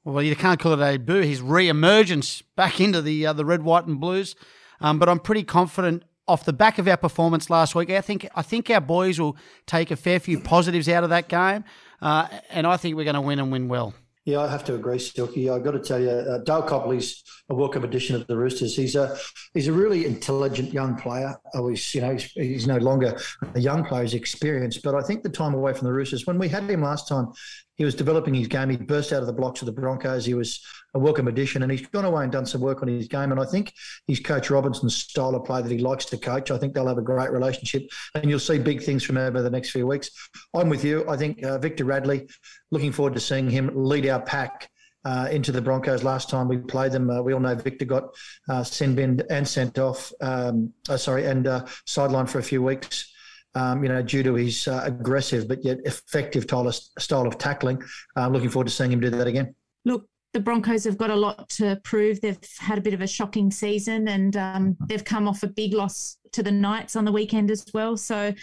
well, 0.04 0.24
you 0.24 0.36
can't 0.36 0.60
call 0.60 0.74
it 0.74 0.80
a 0.80 0.98
debut, 0.98 1.22
his 1.22 1.42
re-emergence 1.42 2.42
back 2.56 2.82
into 2.82 3.02
the 3.02 3.28
uh, 3.28 3.34
the 3.34 3.46
red, 3.46 3.62
white, 3.62 3.86
and 3.86 4.00
blues. 4.00 4.36
Um, 4.82 5.00
but 5.00 5.10
I'm 5.10 5.20
pretty 5.20 5.44
confident 5.44 6.04
off 6.28 6.44
the 6.44 6.54
back 6.54 6.78
of 6.80 6.88
our 6.88 6.98
performance 6.98 7.50
last 7.50 7.76
week. 7.76 7.90
I 7.92 8.02
think 8.02 8.28
I 8.36 8.42
think 8.42 8.70
our 8.70 8.82
boys 8.82 9.20
will 9.20 9.38
take 9.66 9.92
a 9.92 9.96
fair 9.96 10.20
few 10.20 10.40
positives 10.40 10.90
out 10.90 11.04
of 11.04 11.12
that 11.12 11.28
game, 11.28 11.64
uh, 12.02 12.28
and 12.50 12.66
I 12.66 12.78
think 12.78 12.96
we're 12.96 13.04
going 13.04 13.16
to 13.16 13.22
win 13.22 13.40
and 13.40 13.52
win 13.52 13.68
well. 13.68 13.94
Yeah, 14.28 14.42
I 14.42 14.48
have 14.50 14.66
to 14.66 14.76
agree, 14.76 15.00
Silky. 15.00 15.50
I've 15.50 15.64
got 15.64 15.72
to 15.72 15.80
tell 15.80 16.02
you, 16.02 16.10
uh, 16.10 16.40
Dale 16.40 16.62
Copley's 16.62 17.24
a 17.48 17.56
welcome 17.56 17.86
addition 17.86 18.14
of 18.14 18.28
the 18.28 18.36
Roosters. 18.36 18.76
He's 18.76 18.94
a 18.98 19.18
he's 19.54 19.70
a 19.70 19.72
really 19.72 20.06
intelligent 20.06 20.74
young 20.74 20.98
player. 20.98 21.34
Oh, 21.54 21.70
he's 21.70 21.96
you 21.96 22.02
know 22.02 22.12
he's, 22.12 22.26
he's, 22.34 22.68
no 22.68 22.76
longer 22.76 23.18
a 23.56 23.60
young 23.62 23.86
player; 23.86 24.02
he's 24.02 24.14
experienced. 24.14 24.84
But 24.84 24.96
I 24.96 25.02
think 25.02 25.24
the 25.24 25.30
time 25.30 25.54
away 25.54 25.72
from 25.72 25.86
the 25.88 25.94
Roosters, 25.94 26.28
when 26.28 26.38
we 26.38 26.50
had 26.50 26.70
him 26.70 26.82
last 26.82 27.08
time, 27.08 27.32
he 27.78 27.86
was 27.86 27.96
developing 27.96 28.34
his 28.34 28.48
game. 28.48 28.70
He 28.70 28.78
burst 28.78 29.14
out 29.14 29.22
of 29.22 29.28
the 29.28 29.34
blocks 29.34 29.62
of 29.62 29.68
the 29.68 29.72
Broncos. 29.72 30.26
He 30.26 30.34
was 30.34 30.66
a 30.94 31.00
welcome 31.00 31.28
addition, 31.28 31.62
and 31.62 31.72
he's 31.72 31.86
gone 31.88 32.06
away 32.06 32.24
and 32.24 32.32
done 32.32 32.46
some 32.46 32.62
work 32.62 32.82
on 32.82 32.88
his 32.88 33.08
game. 33.08 33.32
And 33.32 33.40
I 33.40 33.46
think 33.46 33.74
his 34.08 34.20
coach 34.20 34.50
Robinson's 34.50 34.96
style 34.96 35.36
of 35.36 35.46
play 35.46 35.62
that 35.62 35.72
he 35.72 35.78
likes 35.78 36.06
to 36.06 36.18
coach. 36.18 36.50
I 36.50 36.58
think 36.58 36.74
they'll 36.74 36.88
have 36.88 36.98
a 36.98 37.04
great 37.04 37.32
relationship, 37.32 37.88
and 38.16 38.30
you'll 38.30 38.40
see 38.40 38.58
big 38.58 38.82
things 38.82 39.04
from 39.04 39.18
him 39.18 39.28
over 39.28 39.42
the 39.42 39.50
next 39.50 39.72
few 39.72 39.86
weeks. 39.86 40.10
I'm 40.56 40.70
with 40.70 40.84
you. 40.84 41.08
I 41.08 41.18
think 41.18 41.44
uh, 41.44 41.60
Victor 41.60 41.86
Radley. 41.86 42.28
Looking 42.72 42.92
forward 42.92 43.14
to 43.14 43.20
seeing 43.20 43.50
him 43.50 43.72
lead 43.74 44.08
our 44.08 44.22
pack. 44.22 44.70
Uh, 45.06 45.30
into 45.32 45.54
the 45.54 45.62
Broncos 45.62 46.04
last 46.04 46.30
time 46.30 46.50
we 46.50 46.58
played 46.58 46.92
them. 46.92 47.10
Uh, 47.10 47.22
we 47.22 47.32
all 47.32 47.40
know 47.40 47.56
Victor 47.56 47.86
got 47.86 48.14
uh, 48.50 48.62
sent 48.62 48.98
bin 48.98 49.22
and 49.30 49.48
sent 49.48 49.80
off. 49.80 50.12
Um, 50.20 50.74
oh, 50.90 50.98
sorry, 50.98 51.26
and 51.26 51.48
uh, 51.48 51.62
sidelined 51.86 52.28
for 52.28 52.40
a 52.40 52.44
few 52.44 52.62
weeks 52.62 53.14
um, 53.58 53.84
you 53.84 53.90
know, 53.90 54.02
due 54.02 54.24
to 54.24 54.36
his 54.36 54.68
uh, 54.68 54.82
aggressive 54.86 55.48
but 55.48 55.64
yet 55.64 55.80
effective 55.86 56.44
style 56.44 57.28
of 57.28 57.38
tackling. 57.38 57.82
I'm 58.16 58.32
looking 58.32 58.50
forward 58.50 58.68
to 58.68 58.74
seeing 58.74 58.92
him 58.92 59.00
do 59.00 59.10
that 59.10 59.28
again. 59.28 59.56
Look, 59.86 60.08
the 60.34 60.40
Broncos 60.40 60.84
have 60.84 60.98
got 60.98 61.10
a 61.10 61.16
lot 61.16 61.50
to 61.50 61.80
prove. 61.84 62.22
They've 62.22 62.38
had 62.60 62.78
a 62.78 62.82
bit 62.82 62.94
of 62.94 63.02
a 63.02 63.08
shocking 63.08 63.50
season 63.50 64.08
and 64.08 64.38
um, 64.38 64.78
they've 64.88 65.04
come 65.04 65.28
off 65.28 65.42
a 65.44 65.48
big 65.48 65.74
loss 65.74 66.18
to 66.34 66.44
the 66.44 66.52
Knights 66.52 66.96
on 66.96 67.06
the 67.06 67.12
weekend 67.12 67.50
as 67.50 67.66
well. 67.74 67.98
So 67.98 68.34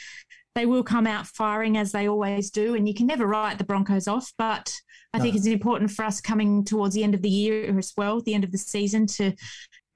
they 0.55 0.67
will 0.67 0.83
come 0.83 1.07
out 1.07 1.27
firing 1.27 1.77
as 1.77 1.93
they 1.93 2.09
always 2.09 2.51
do. 2.51 2.75
And 2.75 2.89
you 2.89 2.95
can 2.95 3.07
never 3.07 3.27
write 3.27 3.59
the 3.59 3.65
Broncos 3.65 4.09
off, 4.09 4.33
but 4.39 4.73
I 5.13 5.19
no. 5.19 5.25
think 5.25 5.37
it's 5.37 5.47
important 5.47 5.91
for 5.91 6.05
us 6.05 6.21
coming 6.21 6.65
towards 6.65 6.95
the 6.95 7.05
end 7.05 7.15
of 7.15 7.23
the 7.23 7.31
year 7.31 7.79
as 7.79 7.93
well, 7.97 8.21
the 8.21 8.35
end 8.35 8.45
of 8.45 8.51
the 8.53 8.59
season, 8.59 9.07
to 9.07 9.33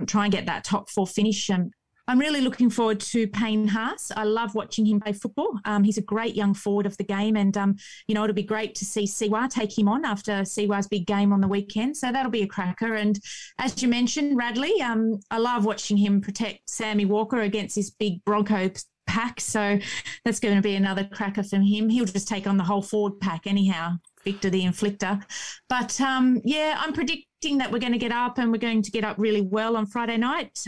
try 0.06 0.24
and 0.24 0.32
get 0.32 0.46
that 0.46 0.64
top 0.64 0.88
four 0.90 1.06
finish. 1.06 1.50
Um, 1.50 1.70
I'm 2.08 2.18
really 2.18 2.40
looking 2.40 2.70
forward 2.70 3.00
to 3.00 3.28
Payne 3.28 3.68
Haas. 3.68 4.10
I 4.16 4.24
love 4.24 4.54
watching 4.54 4.86
him 4.86 4.98
play 4.98 5.12
football. 5.12 5.60
Um, 5.66 5.84
he's 5.84 5.98
a 5.98 6.02
great 6.02 6.34
young 6.34 6.54
forward 6.54 6.86
of 6.86 6.96
the 6.96 7.04
game, 7.04 7.36
and 7.36 7.56
um, 7.56 7.76
you 8.06 8.14
know 8.14 8.24
it'll 8.24 8.34
be 8.34 8.42
great 8.42 8.74
to 8.76 8.86
see 8.86 9.04
Siwa 9.04 9.48
take 9.50 9.78
him 9.78 9.88
on 9.88 10.06
after 10.06 10.40
Siwa's 10.40 10.88
big 10.88 11.06
game 11.06 11.34
on 11.34 11.42
the 11.42 11.48
weekend. 11.48 11.98
So 11.98 12.10
that'll 12.10 12.32
be 12.32 12.42
a 12.42 12.46
cracker. 12.46 12.94
And 12.94 13.20
as 13.58 13.82
you 13.82 13.88
mentioned, 13.88 14.38
Radley, 14.38 14.80
um, 14.80 15.20
I 15.30 15.36
love 15.36 15.66
watching 15.66 15.98
him 15.98 16.22
protect 16.22 16.70
Sammy 16.70 17.04
Walker 17.04 17.42
against 17.42 17.76
this 17.76 17.90
big 17.90 18.24
Bronco 18.24 18.70
pack. 19.06 19.40
So 19.40 19.78
that's 20.24 20.40
going 20.40 20.56
to 20.56 20.62
be 20.62 20.76
another 20.76 21.04
cracker 21.04 21.42
from 21.42 21.62
him. 21.62 21.90
He'll 21.90 22.06
just 22.06 22.28
take 22.28 22.46
on 22.46 22.56
the 22.56 22.64
whole 22.64 22.82
forward 22.82 23.20
pack 23.20 23.46
anyhow. 23.46 23.96
Victor 24.24 24.50
the 24.50 24.64
Inflictor. 24.64 25.22
But 25.68 26.00
um, 26.00 26.40
yeah, 26.44 26.76
I'm 26.78 26.92
predicting 26.92 27.58
that 27.58 27.70
we're 27.70 27.78
going 27.78 27.92
to 27.92 27.98
get 27.98 28.12
up 28.12 28.38
and 28.38 28.50
we're 28.50 28.58
going 28.58 28.82
to 28.82 28.90
get 28.90 29.04
up 29.04 29.16
really 29.18 29.40
well 29.42 29.76
on 29.76 29.86
Friday 29.86 30.16
night. 30.16 30.58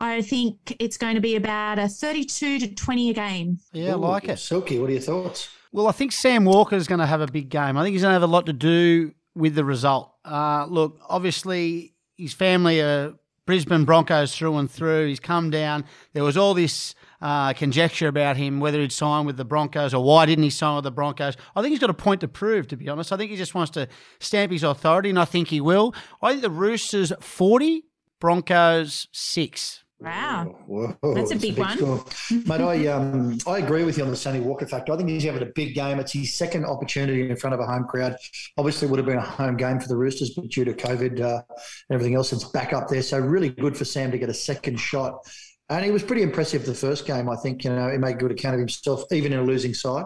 I 0.00 0.22
think 0.22 0.76
it's 0.78 0.98
going 0.98 1.14
to 1.14 1.20
be 1.20 1.36
about 1.36 1.78
a 1.78 1.88
32 1.88 2.58
to 2.60 2.74
20 2.74 3.10
a 3.10 3.14
game. 3.14 3.58
Yeah, 3.72 3.92
I 3.92 3.94
like 3.94 4.28
it. 4.28 4.38
Silky, 4.38 4.78
what 4.78 4.90
are 4.90 4.92
your 4.92 5.02
thoughts? 5.02 5.48
Well, 5.72 5.88
I 5.88 5.92
think 5.92 6.12
Sam 6.12 6.44
Walker 6.44 6.76
is 6.76 6.86
going 6.86 7.00
to 7.00 7.06
have 7.06 7.20
a 7.20 7.26
big 7.26 7.48
game. 7.48 7.76
I 7.76 7.82
think 7.82 7.94
he's 7.94 8.02
going 8.02 8.10
to 8.10 8.20
have 8.20 8.22
a 8.22 8.26
lot 8.26 8.46
to 8.46 8.52
do 8.52 9.12
with 9.34 9.54
the 9.54 9.64
result. 9.64 10.12
Uh, 10.24 10.66
look, 10.68 10.98
obviously, 11.08 11.94
his 12.16 12.32
family 12.32 12.80
are 12.80 13.14
Brisbane 13.46 13.84
Broncos 13.84 14.36
through 14.36 14.56
and 14.56 14.70
through. 14.70 15.06
He's 15.06 15.20
come 15.20 15.50
down. 15.50 15.84
There 16.12 16.24
was 16.24 16.36
all 16.36 16.52
this 16.52 16.94
uh, 17.20 17.52
conjecture 17.52 18.08
about 18.08 18.36
him, 18.36 18.60
whether 18.60 18.80
he'd 18.80 18.92
sign 18.92 19.24
with 19.24 19.36
the 19.36 19.44
Broncos 19.44 19.94
or 19.94 20.02
why 20.02 20.26
didn't 20.26 20.44
he 20.44 20.50
sign 20.50 20.76
with 20.76 20.84
the 20.84 20.90
Broncos. 20.90 21.36
I 21.54 21.62
think 21.62 21.70
he's 21.70 21.78
got 21.78 21.90
a 21.90 21.94
point 21.94 22.20
to 22.22 22.28
prove, 22.28 22.66
to 22.68 22.76
be 22.76 22.88
honest. 22.88 23.12
I 23.12 23.16
think 23.16 23.30
he 23.30 23.36
just 23.36 23.54
wants 23.54 23.70
to 23.72 23.88
stamp 24.18 24.52
his 24.52 24.62
authority, 24.62 25.10
and 25.10 25.18
I 25.18 25.24
think 25.24 25.48
he 25.48 25.60
will. 25.60 25.94
I 26.20 26.30
think 26.30 26.42
the 26.42 26.50
Roosters 26.50 27.12
40, 27.20 27.84
Broncos 28.18 29.08
6. 29.12 29.84
Wow, 29.98 30.44
Whoa, 30.66 31.14
that's 31.14 31.30
a 31.30 31.36
big, 31.36 31.58
a 31.58 31.64
big 31.64 31.80
one. 31.80 32.04
Mate, 32.46 32.60
I 32.60 32.86
um 32.88 33.38
I 33.46 33.58
agree 33.58 33.82
with 33.82 33.96
you 33.96 34.04
on 34.04 34.10
the 34.10 34.16
Sammy 34.16 34.40
Walker 34.40 34.66
factor. 34.66 34.92
I 34.92 34.96
think 34.98 35.08
he's 35.08 35.24
having 35.24 35.42
a 35.42 35.50
big 35.54 35.74
game. 35.74 35.98
It's 35.98 36.12
his 36.12 36.34
second 36.34 36.66
opportunity 36.66 37.30
in 37.30 37.36
front 37.36 37.54
of 37.54 37.60
a 37.60 37.66
home 37.66 37.84
crowd. 37.84 38.14
Obviously, 38.58 38.88
would 38.88 38.98
have 38.98 39.06
been 39.06 39.16
a 39.16 39.22
home 39.22 39.56
game 39.56 39.80
for 39.80 39.88
the 39.88 39.96
Roosters, 39.96 40.34
but 40.34 40.48
due 40.48 40.66
to 40.66 40.74
COVID 40.74 41.20
uh, 41.22 41.40
and 41.48 41.94
everything 41.94 42.14
else, 42.14 42.30
it's 42.34 42.44
back 42.44 42.74
up 42.74 42.88
there. 42.88 43.00
So 43.00 43.18
really 43.18 43.48
good 43.48 43.74
for 43.74 43.86
Sam 43.86 44.10
to 44.10 44.18
get 44.18 44.28
a 44.28 44.34
second 44.34 44.76
shot. 44.76 45.26
And 45.68 45.84
he 45.84 45.90
was 45.90 46.02
pretty 46.02 46.22
impressive 46.22 46.64
the 46.64 46.74
first 46.74 47.06
game. 47.06 47.30
I 47.30 47.36
think 47.36 47.64
you 47.64 47.70
know 47.70 47.90
he 47.90 47.96
made 47.96 48.18
good 48.18 48.30
account 48.30 48.54
of 48.54 48.60
himself, 48.60 49.10
even 49.10 49.32
in 49.32 49.38
a 49.38 49.44
losing 49.44 49.72
side. 49.72 50.04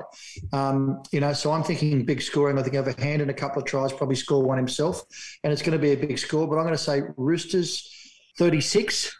Um, 0.52 1.02
you 1.10 1.18
know, 1.18 1.32
so 1.32 1.50
I'm 1.50 1.64
thinking 1.64 2.04
big 2.06 2.22
scoring. 2.22 2.58
I 2.58 2.62
think 2.62 2.76
over 2.76 2.94
hand 2.96 3.22
and 3.22 3.30
a 3.30 3.34
couple 3.34 3.60
of 3.60 3.66
tries, 3.66 3.92
probably 3.92 4.16
score 4.16 4.42
one 4.42 4.56
himself, 4.56 5.02
and 5.42 5.52
it's 5.52 5.62
going 5.62 5.76
to 5.76 5.82
be 5.82 5.92
a 5.92 5.96
big 5.96 6.16
score. 6.16 6.46
But 6.46 6.56
I'm 6.56 6.62
going 6.62 6.74
to 6.74 6.78
say 6.78 7.02
Roosters 7.16 7.92
36, 8.38 9.14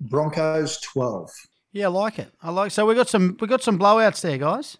Broncos 0.00 0.80
12. 0.80 1.30
Yeah, 1.72 1.86
I 1.86 1.88
like 1.88 2.18
it. 2.18 2.32
I 2.42 2.50
like. 2.50 2.70
So 2.72 2.86
we 2.86 2.94
got 2.94 3.08
some 3.08 3.36
we 3.40 3.46
got 3.46 3.62
some 3.62 3.78
blowouts 3.78 4.20
there, 4.22 4.38
guys. 4.38 4.76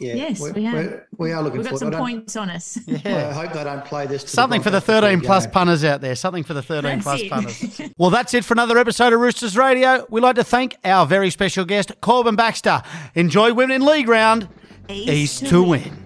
Yeah, 0.00 0.14
yes, 0.14 0.40
we, 0.40 0.50
we, 0.52 0.64
have. 0.64 1.02
we 1.16 1.32
are 1.32 1.42
looking. 1.42 1.60
We've 1.60 1.70
got 1.70 1.78
some 1.78 1.92
points 1.92 2.34
on 2.36 2.50
us. 2.50 2.78
Yeah. 2.86 3.28
I 3.28 3.32
hope 3.32 3.52
they 3.52 3.64
don't 3.64 3.84
play 3.84 4.06
this. 4.06 4.28
Something 4.28 4.60
the 4.60 4.64
for 4.64 4.70
the 4.70 4.80
thirteen 4.80 5.20
plus 5.20 5.46
punters 5.46 5.84
out 5.84 6.00
there. 6.00 6.14
Something 6.14 6.42
for 6.44 6.54
the 6.54 6.62
thirteen 6.62 7.00
that's 7.00 7.04
plus 7.04 7.20
it. 7.20 7.30
punters. 7.30 7.80
well, 7.98 8.10
that's 8.10 8.34
it 8.34 8.44
for 8.44 8.54
another 8.54 8.78
episode 8.78 9.12
of 9.12 9.20
Roosters 9.20 9.56
Radio. 9.56 10.06
We'd 10.10 10.22
like 10.22 10.36
to 10.36 10.44
thank 10.44 10.76
our 10.84 11.06
very 11.06 11.30
special 11.30 11.64
guest, 11.64 11.92
Corban 12.00 12.36
Baxter. 12.36 12.82
Enjoy 13.14 13.54
Women 13.54 13.76
in 13.76 13.86
League 13.86 14.08
Round. 14.08 14.48
East, 14.88 15.08
East 15.08 15.38
to, 15.40 15.48
to 15.50 15.62
win. 15.62 15.70
win. 15.70 15.82
To 15.82 15.88
win, 15.90 16.05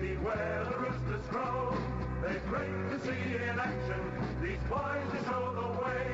be 0.00 0.14
where 0.16 0.66
the 0.70 0.76
roosters 0.78 1.26
crow. 1.28 1.76
They're 2.22 2.42
great 2.48 2.90
to 2.90 3.00
see 3.00 3.34
in 3.34 3.58
action. 3.58 4.02
These 4.42 4.62
boys 4.68 5.06
to 5.12 5.18
show 5.24 5.44
the 5.54 5.68
way. 5.82 6.06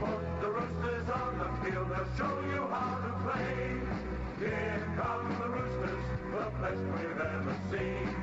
Put 0.00 0.20
the 0.40 0.50
roosters 0.50 1.08
on 1.10 1.38
the 1.38 1.50
field. 1.62 1.88
They'll 1.90 2.16
show 2.16 2.40
you 2.52 2.66
how 2.66 2.98
to 3.04 3.12
play. 3.24 3.80
Here 4.38 4.82
come 4.96 5.28
the 5.40 5.48
roosters, 5.48 6.04
the 6.32 6.44
best 6.60 6.82
we've 6.94 7.20
ever 7.20 7.56
seen. 7.70 8.17